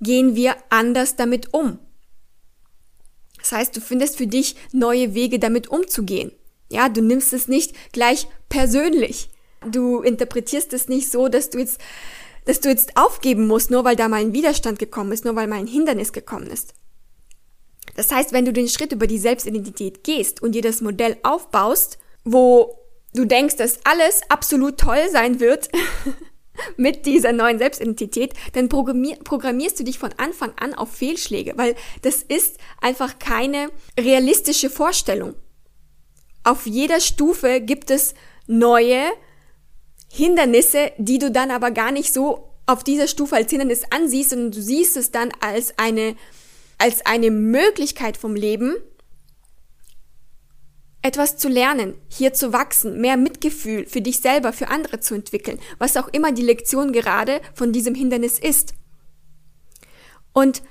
gehen 0.00 0.36
wir 0.36 0.56
anders 0.68 1.16
damit 1.16 1.54
um. 1.54 1.78
Das 3.40 3.52
heißt, 3.52 3.76
du 3.76 3.80
findest 3.80 4.16
für 4.16 4.26
dich 4.26 4.56
neue 4.72 5.14
Wege, 5.14 5.38
damit 5.38 5.68
umzugehen. 5.68 6.32
Ja, 6.70 6.88
du 6.88 7.02
nimmst 7.02 7.32
es 7.32 7.48
nicht 7.48 7.74
gleich 7.92 8.28
persönlich. 8.48 9.28
Du 9.68 10.00
interpretierst 10.00 10.72
es 10.72 10.88
nicht 10.88 11.10
so, 11.10 11.28
dass 11.28 11.50
du 11.50 11.58
jetzt, 11.58 11.80
dass 12.44 12.60
du 12.60 12.68
jetzt 12.68 12.96
aufgeben 12.96 13.46
musst, 13.46 13.70
nur 13.70 13.84
weil 13.84 13.96
da 13.96 14.08
mal 14.08 14.20
ein 14.20 14.32
Widerstand 14.32 14.78
gekommen 14.78 15.12
ist, 15.12 15.24
nur 15.24 15.36
weil 15.36 15.48
mal 15.48 15.58
ein 15.58 15.66
Hindernis 15.66 16.12
gekommen 16.12 16.46
ist. 16.46 16.74
Das 17.96 18.12
heißt, 18.12 18.32
wenn 18.32 18.44
du 18.44 18.52
den 18.52 18.68
Schritt 18.68 18.92
über 18.92 19.06
die 19.06 19.18
Selbstidentität 19.18 20.04
gehst 20.04 20.42
und 20.42 20.52
dir 20.52 20.62
das 20.62 20.80
Modell 20.80 21.16
aufbaust, 21.22 21.98
wo 22.24 22.78
du 23.14 23.24
denkst, 23.24 23.56
dass 23.56 23.80
alles 23.84 24.20
absolut 24.28 24.78
toll 24.78 25.08
sein 25.10 25.40
wird, 25.40 25.68
mit 26.76 27.06
dieser 27.06 27.32
neuen 27.32 27.58
Selbstidentität, 27.58 28.34
dann 28.52 28.68
programmier 28.68 29.16
programmierst 29.22 29.78
du 29.80 29.84
dich 29.84 29.98
von 29.98 30.10
Anfang 30.16 30.52
an 30.58 30.74
auf 30.74 30.90
Fehlschläge, 30.90 31.54
weil 31.56 31.74
das 32.02 32.22
ist 32.22 32.58
einfach 32.80 33.18
keine 33.18 33.70
realistische 33.98 34.70
Vorstellung. 34.70 35.34
Auf 36.42 36.66
jeder 36.66 37.00
Stufe 37.00 37.60
gibt 37.60 37.90
es 37.90 38.14
neue 38.46 39.02
Hindernisse, 40.10 40.92
die 40.98 41.18
du 41.18 41.30
dann 41.30 41.50
aber 41.50 41.70
gar 41.70 41.92
nicht 41.92 42.12
so 42.12 42.50
auf 42.66 42.84
dieser 42.84 43.08
Stufe 43.08 43.36
als 43.36 43.50
Hindernis 43.50 43.84
ansiehst, 43.90 44.30
sondern 44.30 44.52
du 44.52 44.62
siehst 44.62 44.96
es 44.96 45.10
dann 45.10 45.30
als 45.40 45.78
eine, 45.78 46.16
als 46.78 47.04
eine 47.04 47.30
Möglichkeit 47.30 48.16
vom 48.16 48.34
Leben, 48.34 48.76
etwas 51.02 51.36
zu 51.36 51.48
lernen, 51.48 51.94
hier 52.08 52.34
zu 52.34 52.52
wachsen, 52.52 53.00
mehr 53.00 53.16
Mitgefühl 53.16 53.86
für 53.86 54.00
dich 54.00 54.20
selber, 54.20 54.52
für 54.52 54.68
andere 54.68 55.00
zu 55.00 55.14
entwickeln, 55.14 55.58
was 55.78 55.96
auch 55.96 56.08
immer 56.08 56.32
die 56.32 56.42
Lektion 56.42 56.92
gerade 56.92 57.40
von 57.54 57.72
diesem 57.72 57.94
Hindernis 57.94 58.38
ist. 58.38 58.74
Und 60.32 60.62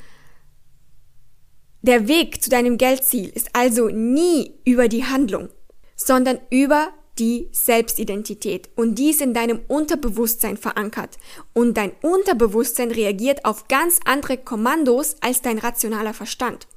der 1.82 2.08
Weg 2.08 2.44
zu 2.44 2.50
deinem 2.50 2.78
Geldziel 2.78 3.30
ist 3.30 3.50
also 3.54 3.88
nie 3.88 4.54
über 4.66 4.88
die 4.88 5.06
Handlung, 5.06 5.50
sondern 5.96 6.40
über 6.50 6.90
die 7.18 7.50
Selbstidentität. 7.52 8.70
Und 8.76 8.96
die 8.96 9.10
ist 9.10 9.22
in 9.22 9.34
deinem 9.34 9.62
Unterbewusstsein 9.68 10.58
verankert. 10.58 11.18
Und 11.54 11.76
dein 11.76 11.92
Unterbewusstsein 12.02 12.92
reagiert 12.92 13.46
auf 13.46 13.68
ganz 13.68 14.00
andere 14.06 14.38
Kommandos 14.38 15.18
als 15.22 15.42
dein 15.42 15.58
rationaler 15.58 16.14
Verstand. 16.14 16.68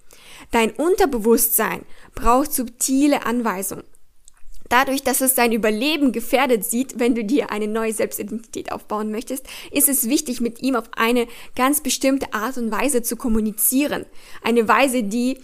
Dein 0.52 0.70
Unterbewusstsein 0.70 1.84
braucht 2.14 2.52
subtile 2.52 3.26
Anweisungen. 3.26 3.84
Dadurch, 4.68 5.02
dass 5.02 5.20
es 5.20 5.34
dein 5.34 5.52
Überleben 5.52 6.12
gefährdet 6.12 6.64
sieht, 6.64 6.98
wenn 6.98 7.14
du 7.14 7.24
dir 7.24 7.50
eine 7.50 7.68
neue 7.68 7.92
Selbstidentität 7.92 8.72
aufbauen 8.72 9.10
möchtest, 9.10 9.46
ist 9.70 9.88
es 9.88 10.08
wichtig, 10.08 10.40
mit 10.40 10.62
ihm 10.62 10.76
auf 10.76 10.88
eine 10.96 11.26
ganz 11.56 11.82
bestimmte 11.82 12.32
Art 12.32 12.56
und 12.56 12.70
Weise 12.70 13.02
zu 13.02 13.16
kommunizieren. 13.16 14.06
Eine 14.42 14.68
Weise, 14.68 15.02
die 15.02 15.38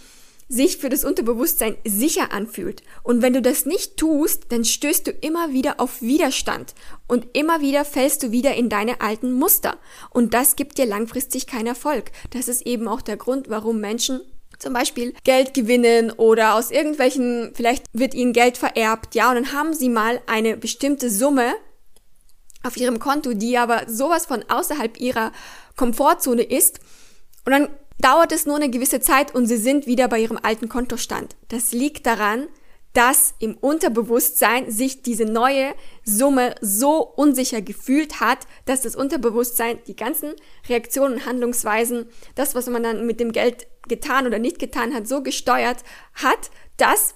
sich 0.47 0.77
für 0.77 0.89
das 0.89 1.05
Unterbewusstsein 1.05 1.77
sicher 1.85 2.31
anfühlt. 2.31 2.81
Und 3.03 3.21
wenn 3.21 3.33
du 3.33 3.41
das 3.41 3.67
nicht 3.67 3.97
tust, 3.97 4.45
dann 4.49 4.65
stößt 4.65 5.05
du 5.05 5.11
immer 5.11 5.53
wieder 5.53 5.79
auf 5.79 6.01
Widerstand 6.01 6.73
und 7.07 7.27
immer 7.33 7.61
wieder 7.61 7.85
fällst 7.85 8.23
du 8.23 8.31
wieder 8.31 8.55
in 8.55 8.67
deine 8.67 8.99
alten 8.99 9.31
Muster. 9.31 9.77
Und 10.09 10.33
das 10.33 10.55
gibt 10.55 10.79
dir 10.79 10.87
langfristig 10.87 11.45
keinen 11.45 11.67
Erfolg. 11.67 12.11
Das 12.31 12.47
ist 12.47 12.65
eben 12.65 12.87
auch 12.87 13.01
der 13.01 13.17
Grund, 13.17 13.47
warum 13.49 13.79
Menschen 13.79 14.21
zum 14.59 14.73
Beispiel 14.73 15.13
Geld 15.23 15.53
gewinnen 15.53 16.11
oder 16.11 16.55
aus 16.55 16.69
irgendwelchen, 16.69 17.51
vielleicht 17.53 17.85
wird 17.93 18.13
ihnen 18.13 18.33
Geld 18.33 18.57
vererbt, 18.57 19.15
ja, 19.15 19.29
und 19.29 19.35
dann 19.35 19.53
haben 19.53 19.73
sie 19.73 19.89
mal 19.89 20.21
eine 20.27 20.57
bestimmte 20.57 21.09
Summe 21.09 21.53
auf 22.63 22.77
ihrem 22.77 22.99
Konto, 22.99 23.33
die 23.33 23.57
aber 23.57 23.83
sowas 23.87 24.25
von 24.25 24.43
außerhalb 24.47 24.99
ihrer 24.99 25.31
Komfortzone 25.75 26.43
ist. 26.43 26.79
Und 27.45 27.53
dann 27.53 27.69
dauert 27.99 28.31
es 28.31 28.45
nur 28.45 28.57
eine 28.57 28.69
gewisse 28.69 28.99
Zeit 28.99 29.33
und 29.33 29.47
sie 29.47 29.57
sind 29.57 29.87
wieder 29.87 30.07
bei 30.07 30.19
ihrem 30.19 30.39
alten 30.41 30.69
Kontostand. 30.69 31.35
Das 31.47 31.71
liegt 31.71 32.05
daran, 32.05 32.47
dass 32.93 33.35
im 33.39 33.55
Unterbewusstsein 33.55 34.71
sich 34.71 35.03
diese 35.03 35.25
neue 35.25 35.73
Summe 36.03 36.55
so 36.59 37.01
unsicher 37.01 37.61
gefühlt 37.61 38.19
hat, 38.19 38.39
dass 38.65 38.81
das 38.81 38.95
Unterbewusstsein 38.95 39.79
die 39.87 39.95
ganzen 39.95 40.33
Reaktionen 40.67 41.15
und 41.15 41.25
Handlungsweisen, 41.25 42.09
das, 42.35 42.55
was 42.55 42.67
man 42.67 42.83
dann 42.83 43.05
mit 43.05 43.19
dem 43.19 43.31
Geld 43.31 43.67
getan 43.89 44.27
oder 44.27 44.39
nicht 44.39 44.59
getan 44.59 44.93
hat, 44.93 45.07
so 45.07 45.21
gesteuert 45.21 45.83
hat, 46.13 46.51
dass 46.77 47.15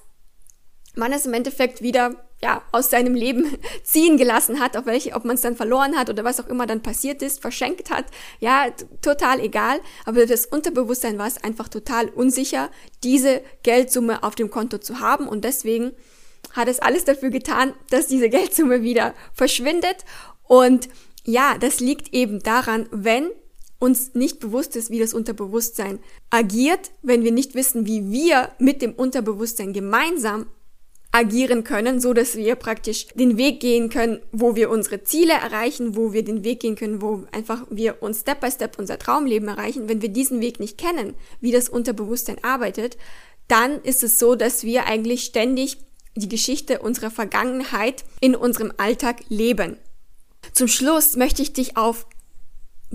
man 0.96 1.12
es 1.12 1.26
im 1.26 1.34
Endeffekt 1.34 1.82
wieder 1.82 2.16
ja, 2.44 2.62
aus 2.74 2.90
seinem 2.90 3.16
Leben 3.16 3.58
ziehen 3.84 4.18
gelassen 4.18 4.60
hat, 4.60 4.76
auf 4.76 4.86
welche, 4.86 5.14
ob 5.14 5.24
man 5.24 5.36
es 5.36 5.42
dann 5.42 5.56
verloren 5.56 5.96
hat 5.96 6.10
oder 6.10 6.26
was 6.26 6.42
auch 6.42 6.48
immer 6.48 6.68
dann 6.68 6.84
passiert 6.84 7.22
ist, 7.22 7.42
verschenkt 7.42 7.90
hat, 7.90 8.06
ja, 8.40 8.68
total 9.02 9.40
egal. 9.40 9.80
Aber 10.06 10.26
das 10.26 10.46
Unterbewusstsein 10.46 11.18
war 11.18 11.28
es 11.28 11.42
einfach 11.42 11.70
total 11.70 12.10
unsicher, 12.10 12.70
diese 13.04 13.42
Geldsumme 13.64 14.24
auf 14.24 14.36
dem 14.36 14.52
Konto 14.52 14.78
zu 14.78 15.00
haben. 15.00 15.28
Und 15.28 15.46
deswegen 15.46 15.94
hat 16.52 16.68
es 16.68 16.80
alles 16.80 17.06
dafür 17.06 17.30
getan, 17.30 17.74
dass 17.90 18.08
diese 18.08 18.30
Geldsumme 18.38 18.82
wieder 18.82 19.14
verschwindet. 19.34 20.04
Und 20.44 20.90
ja, 21.24 21.58
das 21.58 21.80
liegt 21.80 22.14
eben 22.14 22.44
daran, 22.44 22.88
wenn 22.92 23.30
uns 23.84 24.14
nicht 24.14 24.40
bewusst 24.40 24.78
ist, 24.78 24.92
wie 24.92 25.00
das 25.00 25.14
Unterbewusstsein 25.14 26.00
agiert, 26.30 26.92
wenn 27.02 27.26
wir 27.26 27.34
nicht 27.34 27.54
wissen, 27.54 27.86
wie 27.86 28.10
wir 28.10 28.50
mit 28.58 28.82
dem 28.82 28.94
Unterbewusstsein 28.94 29.74
gemeinsam 29.74 30.46
agieren 31.12 31.66
können, 31.66 32.00
so 32.00 32.14
dass 32.14 32.38
wir 32.38 32.56
praktisch 32.56 33.08
den 33.08 33.36
Weg 33.36 33.60
gehen 33.60 33.90
können, 33.90 34.22
wo 34.32 34.56
wir 34.56 34.70
unsere 34.70 35.04
Ziele 35.04 35.34
erreichen, 35.34 35.98
wo 35.98 36.14
wir 36.14 36.24
den 36.24 36.46
Weg 36.46 36.62
gehen 36.62 36.78
können, 36.78 37.02
wo 37.02 37.26
einfach 37.34 37.68
wir 37.70 38.02
uns 38.02 38.22
Step 38.22 38.40
by 38.40 38.50
Step 38.50 38.80
unser 38.80 38.98
Traumleben 38.98 39.50
erreichen. 39.50 39.90
Wenn 39.90 40.02
wir 40.02 40.10
diesen 40.10 40.40
Weg 40.40 40.62
nicht 40.62 40.78
kennen, 40.78 41.14
wie 41.42 41.52
das 41.52 41.68
Unterbewusstsein 41.68 42.42
arbeitet, 42.42 42.98
dann 43.50 43.82
ist 43.82 44.02
es 44.02 44.18
so, 44.18 44.36
dass 44.36 44.64
wir 44.64 44.86
eigentlich 44.86 45.26
ständig 45.26 45.78
die 46.16 46.30
Geschichte 46.30 46.80
unserer 46.80 47.12
Vergangenheit 47.12 48.06
in 48.22 48.34
unserem 48.34 48.72
Alltag 48.78 49.24
leben. 49.28 49.76
Zum 50.54 50.70
Schluss 50.70 51.18
möchte 51.18 51.42
ich 51.42 51.52
dich 51.52 51.76
auf 51.76 52.08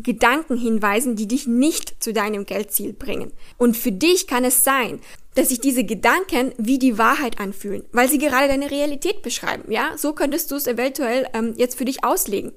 Gedanken 0.03 0.57
hinweisen, 0.57 1.17
die 1.17 1.27
dich 1.27 1.47
nicht 1.47 2.03
zu 2.03 2.13
deinem 2.13 2.47
Geldziel 2.47 2.93
bringen. 2.93 3.33
Und 3.57 3.77
für 3.77 3.93
dich 3.93 4.27
kann 4.27 4.45
es 4.45 4.65
sein, 4.65 5.01
dass 5.35 5.51
sich 5.51 5.61
diese 5.61 5.85
Gedanken 5.85 6.53
wie 6.59 6.79
die 6.79 6.99
Wahrheit 6.99 7.39
anfühlen, 7.41 7.85
weil 7.93 8.09
sie 8.09 8.19
gerade 8.19 8.49
deine 8.49 8.71
Realität 8.71 9.23
beschreiben. 9.23 9.71
Ja, 9.71 9.97
so 9.97 10.13
könntest 10.13 10.51
du 10.51 10.57
es 10.57 10.67
eventuell 10.67 11.27
ähm, 11.33 11.55
jetzt 11.57 11.79
für 11.79 11.85
dich 11.85 12.03
auslegen, 12.03 12.53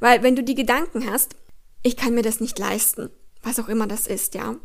weil 0.00 0.22
wenn 0.22 0.36
du 0.36 0.42
die 0.42 0.54
Gedanken 0.54 1.10
hast, 1.10 1.34
ich 1.82 1.96
kann 1.96 2.14
mir 2.14 2.22
das 2.22 2.40
nicht 2.40 2.58
leisten, 2.58 3.10
was 3.42 3.58
auch 3.58 3.68
immer 3.68 3.86
das 3.86 4.06
ist, 4.06 4.34
ja, 4.34 4.56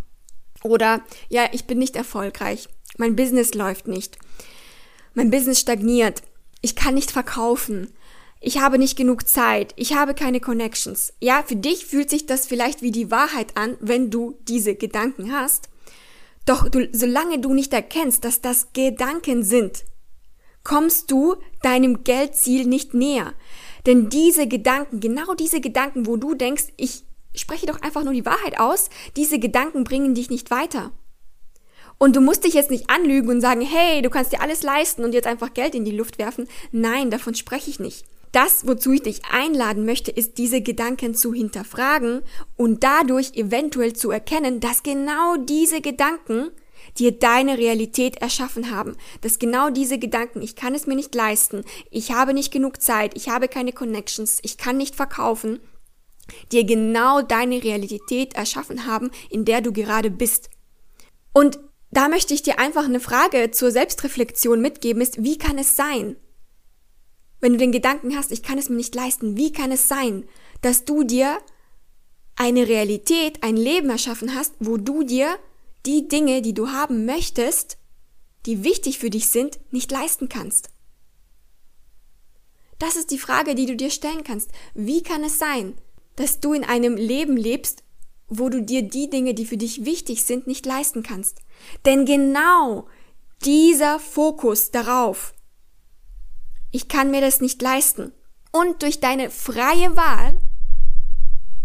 oder 0.63 1.01
ja, 1.29 1.47
ich 1.53 1.65
bin 1.65 1.79
nicht 1.79 1.95
erfolgreich, 1.95 2.67
mein 2.97 3.15
Business 3.15 3.53
läuft 3.53 3.87
nicht, 3.87 4.17
mein 5.13 5.31
Business 5.31 5.59
stagniert, 5.59 6.23
ich 6.61 6.75
kann 6.75 6.93
nicht 6.93 7.11
verkaufen, 7.11 7.93
ich 8.43 8.59
habe 8.59 8.79
nicht 8.79 8.97
genug 8.97 9.27
Zeit, 9.27 9.71
ich 9.75 9.93
habe 9.93 10.15
keine 10.15 10.39
Connections. 10.39 11.13
Ja, 11.21 11.43
für 11.45 11.55
dich 11.55 11.85
fühlt 11.85 12.09
sich 12.09 12.25
das 12.25 12.47
vielleicht 12.47 12.81
wie 12.81 12.89
die 12.89 13.11
Wahrheit 13.11 13.55
an, 13.55 13.77
wenn 13.79 14.09
du 14.09 14.35
diese 14.47 14.73
Gedanken 14.73 15.31
hast. 15.31 15.69
Doch 16.47 16.67
du, 16.67 16.89
solange 16.91 17.37
du 17.37 17.53
nicht 17.53 17.71
erkennst, 17.71 18.25
dass 18.25 18.41
das 18.41 18.73
Gedanken 18.73 19.43
sind, 19.43 19.83
kommst 20.63 21.11
du 21.11 21.35
deinem 21.61 22.03
Geldziel 22.03 22.65
nicht 22.65 22.95
näher. 22.95 23.33
Denn 23.85 24.09
diese 24.09 24.47
Gedanken, 24.47 24.99
genau 24.99 25.35
diese 25.35 25.61
Gedanken, 25.61 26.07
wo 26.07 26.17
du 26.17 26.33
denkst, 26.33 26.65
ich 26.77 27.03
spreche 27.35 27.67
doch 27.67 27.81
einfach 27.83 28.03
nur 28.03 28.13
die 28.13 28.25
Wahrheit 28.25 28.59
aus, 28.59 28.89
diese 29.15 29.37
Gedanken 29.37 29.83
bringen 29.83 30.15
dich 30.15 30.31
nicht 30.31 30.49
weiter. 30.49 30.91
Und 31.99 32.15
du 32.15 32.21
musst 32.21 32.43
dich 32.43 32.55
jetzt 32.55 32.71
nicht 32.71 32.89
anlügen 32.89 33.29
und 33.29 33.41
sagen, 33.41 33.61
hey, 33.61 34.01
du 34.01 34.09
kannst 34.09 34.31
dir 34.31 34.41
alles 34.41 34.63
leisten 34.63 35.03
und 35.03 35.13
jetzt 35.13 35.27
einfach 35.27 35.53
Geld 35.53 35.75
in 35.75 35.85
die 35.85 35.95
Luft 35.95 36.17
werfen. 36.17 36.47
Nein, 36.71 37.11
davon 37.11 37.35
spreche 37.35 37.69
ich 37.69 37.79
nicht. 37.79 38.07
Das, 38.31 38.65
wozu 38.65 38.93
ich 38.93 39.03
dich 39.03 39.25
einladen 39.29 39.85
möchte, 39.85 40.11
ist 40.11 40.37
diese 40.37 40.61
Gedanken 40.61 41.15
zu 41.15 41.33
hinterfragen 41.33 42.21
und 42.55 42.83
dadurch 42.83 43.33
eventuell 43.33 43.93
zu 43.93 44.09
erkennen, 44.09 44.59
dass 44.61 44.83
genau 44.83 45.35
diese 45.35 45.81
Gedanken 45.81 46.51
dir 46.97 47.11
deine 47.11 47.57
Realität 47.57 48.17
erschaffen 48.17 48.71
haben. 48.71 48.95
Dass 49.21 49.39
genau 49.39 49.69
diese 49.69 49.99
Gedanken, 49.99 50.41
ich 50.41 50.55
kann 50.55 50.75
es 50.75 50.87
mir 50.87 50.95
nicht 50.95 51.13
leisten, 51.13 51.63
ich 51.89 52.11
habe 52.11 52.33
nicht 52.33 52.51
genug 52.51 52.81
Zeit, 52.81 53.15
ich 53.15 53.29
habe 53.29 53.47
keine 53.47 53.73
Connections, 53.73 54.39
ich 54.43 54.57
kann 54.57 54.77
nicht 54.77 54.95
verkaufen, 54.95 55.59
dir 56.51 56.63
genau 56.63 57.21
deine 57.21 57.63
Realität 57.63 58.35
erschaffen 58.35 58.85
haben, 58.85 59.11
in 59.29 59.45
der 59.45 59.61
du 59.61 59.73
gerade 59.73 60.09
bist. 60.09 60.49
Und 61.33 61.59
da 61.91 62.07
möchte 62.07 62.33
ich 62.33 62.43
dir 62.43 62.59
einfach 62.59 62.85
eine 62.85 63.01
Frage 63.01 63.51
zur 63.51 63.71
Selbstreflexion 63.71 64.61
mitgeben, 64.61 65.01
ist, 65.01 65.23
wie 65.23 65.37
kann 65.37 65.57
es 65.57 65.75
sein, 65.75 66.15
wenn 67.41 67.53
du 67.53 67.57
den 67.57 67.71
Gedanken 67.71 68.15
hast, 68.15 68.31
ich 68.31 68.43
kann 68.43 68.57
es 68.57 68.69
mir 68.69 68.75
nicht 68.75 68.95
leisten, 68.95 69.35
wie 69.35 69.51
kann 69.51 69.71
es 69.71 69.87
sein, 69.87 70.25
dass 70.61 70.85
du 70.85 71.03
dir 71.03 71.39
eine 72.35 72.67
Realität, 72.67 73.43
ein 73.43 73.57
Leben 73.57 73.89
erschaffen 73.89 74.33
hast, 74.35 74.53
wo 74.59 74.77
du 74.77 75.03
dir 75.03 75.37
die 75.85 76.07
Dinge, 76.07 76.41
die 76.41 76.53
du 76.53 76.69
haben 76.69 77.05
möchtest, 77.05 77.77
die 78.45 78.63
wichtig 78.63 78.99
für 78.99 79.09
dich 79.09 79.27
sind, 79.27 79.59
nicht 79.71 79.91
leisten 79.91 80.29
kannst? 80.29 80.69
Das 82.79 82.95
ist 82.95 83.11
die 83.11 83.19
Frage, 83.19 83.53
die 83.53 83.65
du 83.65 83.75
dir 83.75 83.91
stellen 83.91 84.23
kannst. 84.23 84.49
Wie 84.73 85.03
kann 85.03 85.23
es 85.23 85.37
sein, 85.37 85.75
dass 86.15 86.39
du 86.39 86.53
in 86.53 86.63
einem 86.63 86.95
Leben 86.95 87.37
lebst, 87.37 87.83
wo 88.27 88.49
du 88.49 88.63
dir 88.63 88.81
die 88.81 89.09
Dinge, 89.09 89.33
die 89.33 89.45
für 89.45 89.57
dich 89.57 89.85
wichtig 89.85 90.23
sind, 90.23 90.47
nicht 90.47 90.65
leisten 90.65 91.03
kannst? 91.03 91.41
Denn 91.85 92.05
genau 92.05 92.87
dieser 93.43 93.99
Fokus 93.99 94.71
darauf 94.71 95.33
ich 96.71 96.87
kann 96.87 97.11
mir 97.11 97.21
das 97.21 97.41
nicht 97.41 97.61
leisten. 97.61 98.11
Und 98.51 98.81
durch 98.81 98.99
deine 98.99 99.29
freie 99.29 99.95
Wahl 99.95 100.37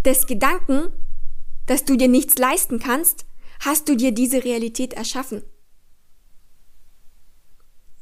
des 0.05 0.27
Gedanken, 0.27 0.93
dass 1.67 1.85
du 1.85 1.97
dir 1.97 2.09
nichts 2.09 2.39
leisten 2.39 2.79
kannst, 2.79 3.27
hast 3.61 3.89
du 3.89 3.97
dir 3.97 4.13
diese 4.13 4.45
Realität 4.45 4.95
erschaffen. 4.95 5.43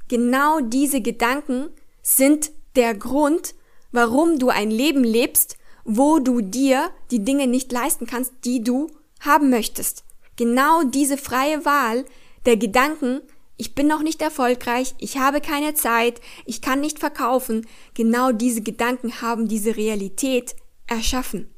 Genau 0.09 0.61
diese 0.61 1.01
Gedanken 1.01 1.71
sind 2.03 2.51
der 2.77 2.95
Grund, 2.95 3.55
warum 3.93 4.39
du 4.39 4.51
ein 4.51 4.71
Leben 4.71 5.03
lebst, 5.05 5.57
wo 5.85 6.19
du 6.19 6.41
dir 6.41 6.91
die 7.11 7.25
Dinge 7.25 7.47
nicht 7.47 7.73
leisten 7.73 8.07
kannst, 8.07 8.33
die 8.45 8.63
du 8.63 8.91
haben 9.21 9.49
möchtest. 9.49 10.05
Genau 10.37 10.83
diese 10.83 11.17
freie 11.17 11.65
Wahl 11.65 12.05
der 12.45 12.57
Gedanken 12.57 13.23
ich 13.57 13.75
bin 13.75 13.87
noch 13.87 14.03
nicht 14.03 14.21
erfolgreich, 14.21 14.95
ich 14.99 15.19
habe 15.19 15.41
keine 15.41 15.75
Zeit, 15.75 16.21
ich 16.45 16.61
kann 16.61 16.81
nicht 16.81 16.99
verkaufen. 16.99 17.67
Genau 17.95 18.33
diese 18.33 18.63
Gedanken 18.63 19.21
haben 19.21 19.47
diese 19.47 19.77
Realität 19.77 20.57
erschaffen. 20.87 21.55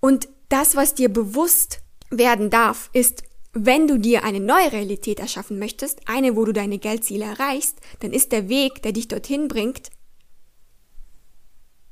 Und 0.00 0.28
das, 0.48 0.76
was 0.76 0.94
dir 0.94 1.08
bewusst 1.08 1.80
werden 2.10 2.50
darf, 2.50 2.90
ist, 2.92 3.22
wenn 3.52 3.86
du 3.86 3.98
dir 3.98 4.24
eine 4.24 4.40
neue 4.40 4.72
Realität 4.72 5.20
erschaffen 5.20 5.58
möchtest, 5.58 6.08
eine, 6.08 6.36
wo 6.36 6.44
du 6.44 6.52
deine 6.52 6.78
Geldziele 6.78 7.24
erreichst, 7.24 7.78
dann 8.00 8.12
ist 8.12 8.32
der 8.32 8.48
Weg, 8.48 8.82
der 8.82 8.92
dich 8.92 9.08
dorthin 9.08 9.48
bringt, 9.48 9.90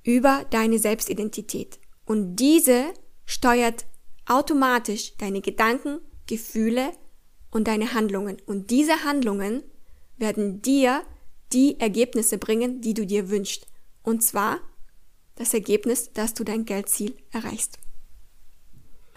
über 0.02 0.44
deine 0.50 0.78
Selbstidentität. 0.78 1.80
Und 2.04 2.36
diese 2.36 2.84
steuert 3.24 3.86
automatisch 4.26 5.16
deine 5.16 5.40
Gedanken, 5.40 6.00
Gefühle, 6.26 6.92
und 7.56 7.66
deine 7.66 7.94
Handlungen. 7.94 8.36
Und 8.46 8.70
diese 8.70 9.04
Handlungen 9.04 9.62
werden 10.18 10.60
dir 10.60 11.02
die 11.52 11.80
Ergebnisse 11.80 12.36
bringen, 12.36 12.82
die 12.82 12.92
du 12.92 13.06
dir 13.06 13.30
wünschst. 13.30 13.66
Und 14.02 14.22
zwar 14.22 14.60
das 15.36 15.54
Ergebnis, 15.54 16.12
dass 16.12 16.34
du 16.34 16.44
dein 16.44 16.66
Geldziel 16.66 17.16
erreichst. 17.32 17.78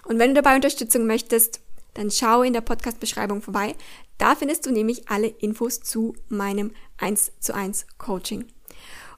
Und 0.06 0.19
wenn 0.19 0.34
du 0.34 0.41
dabei 0.41 0.56
Unterstützung 0.56 1.06
möchtest, 1.06 1.60
dann 1.95 2.12
schau 2.12 2.41
in 2.43 2.54
der 2.54 2.62
Podcast-Beschreibung 2.62 3.41
vorbei. 3.41 3.75
Da 4.17 4.36
findest 4.36 4.65
du 4.65 4.71
nämlich 4.71 5.10
alle 5.10 5.28
Infos 5.28 5.82
zu 5.82 6.15
meinem 6.30 6.71
1 6.97 7.34
zu 7.41 7.54
1 7.54 7.88
Coaching. 7.97 8.45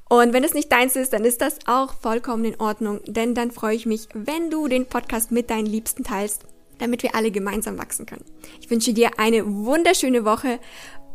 Und 0.09 0.33
wenn 0.33 0.43
es 0.43 0.53
nicht 0.53 0.71
deins 0.71 0.95
ist, 0.95 1.13
dann 1.13 1.25
ist 1.25 1.41
das 1.41 1.59
auch 1.67 1.93
vollkommen 1.93 2.43
in 2.43 2.59
Ordnung, 2.59 2.99
denn 3.05 3.33
dann 3.33 3.51
freue 3.51 3.75
ich 3.75 3.85
mich, 3.85 4.09
wenn 4.13 4.49
du 4.49 4.67
den 4.67 4.85
Podcast 4.85 5.31
mit 5.31 5.49
deinen 5.49 5.67
Liebsten 5.67 6.03
teilst 6.03 6.43
damit 6.81 7.03
wir 7.03 7.15
alle 7.15 7.31
gemeinsam 7.31 7.77
wachsen 7.77 8.05
können. 8.05 8.25
Ich 8.59 8.69
wünsche 8.69 8.91
dir 8.91 9.11
eine 9.17 9.45
wunderschöne 9.45 10.25
Woche 10.25 10.59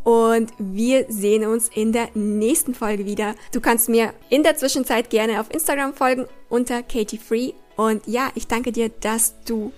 und 0.05 0.52
wir 0.59 1.07
sehen 1.09 1.44
uns 1.44 1.68
in 1.74 1.92
der 1.92 2.09
nächsten 2.14 2.74
Folge 2.74 3.05
wieder. 3.05 3.35
Du 3.52 3.61
kannst 3.61 3.88
mir 3.88 4.14
in 4.31 4.44
der 4.44 4.57
Zwischenzeit 4.57 5.11
gerne 5.11 5.40
auf 5.40 5.52
Instagram 5.52 5.94
folgen 5.94 6.26
unter 6.48 6.83
Katie 6.85 7.18
Free. 7.18 7.52
Und 7.76 8.07
ja, 8.07 8.31
ich 8.37 8.46
danke 8.46 8.70
dir, 8.70 8.88
dass 8.88 9.35
du 9.44 9.72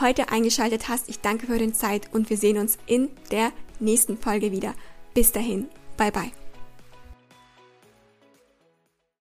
heute 0.00 0.30
eingeschaltet 0.30 0.88
hast. 0.88 1.08
Ich 1.08 1.20
danke 1.20 1.46
für 1.48 1.58
deine 1.58 1.72
Zeit 1.72 2.08
und 2.12 2.30
wir 2.30 2.36
sehen 2.36 2.56
uns 2.56 2.78
in 2.86 3.10
der 3.32 3.50
nächsten 3.80 4.16
Folge 4.16 4.52
wieder. 4.52 4.74
Bis 5.12 5.32
dahin, 5.32 5.68
bye 5.96 6.12
bye. 6.12 6.47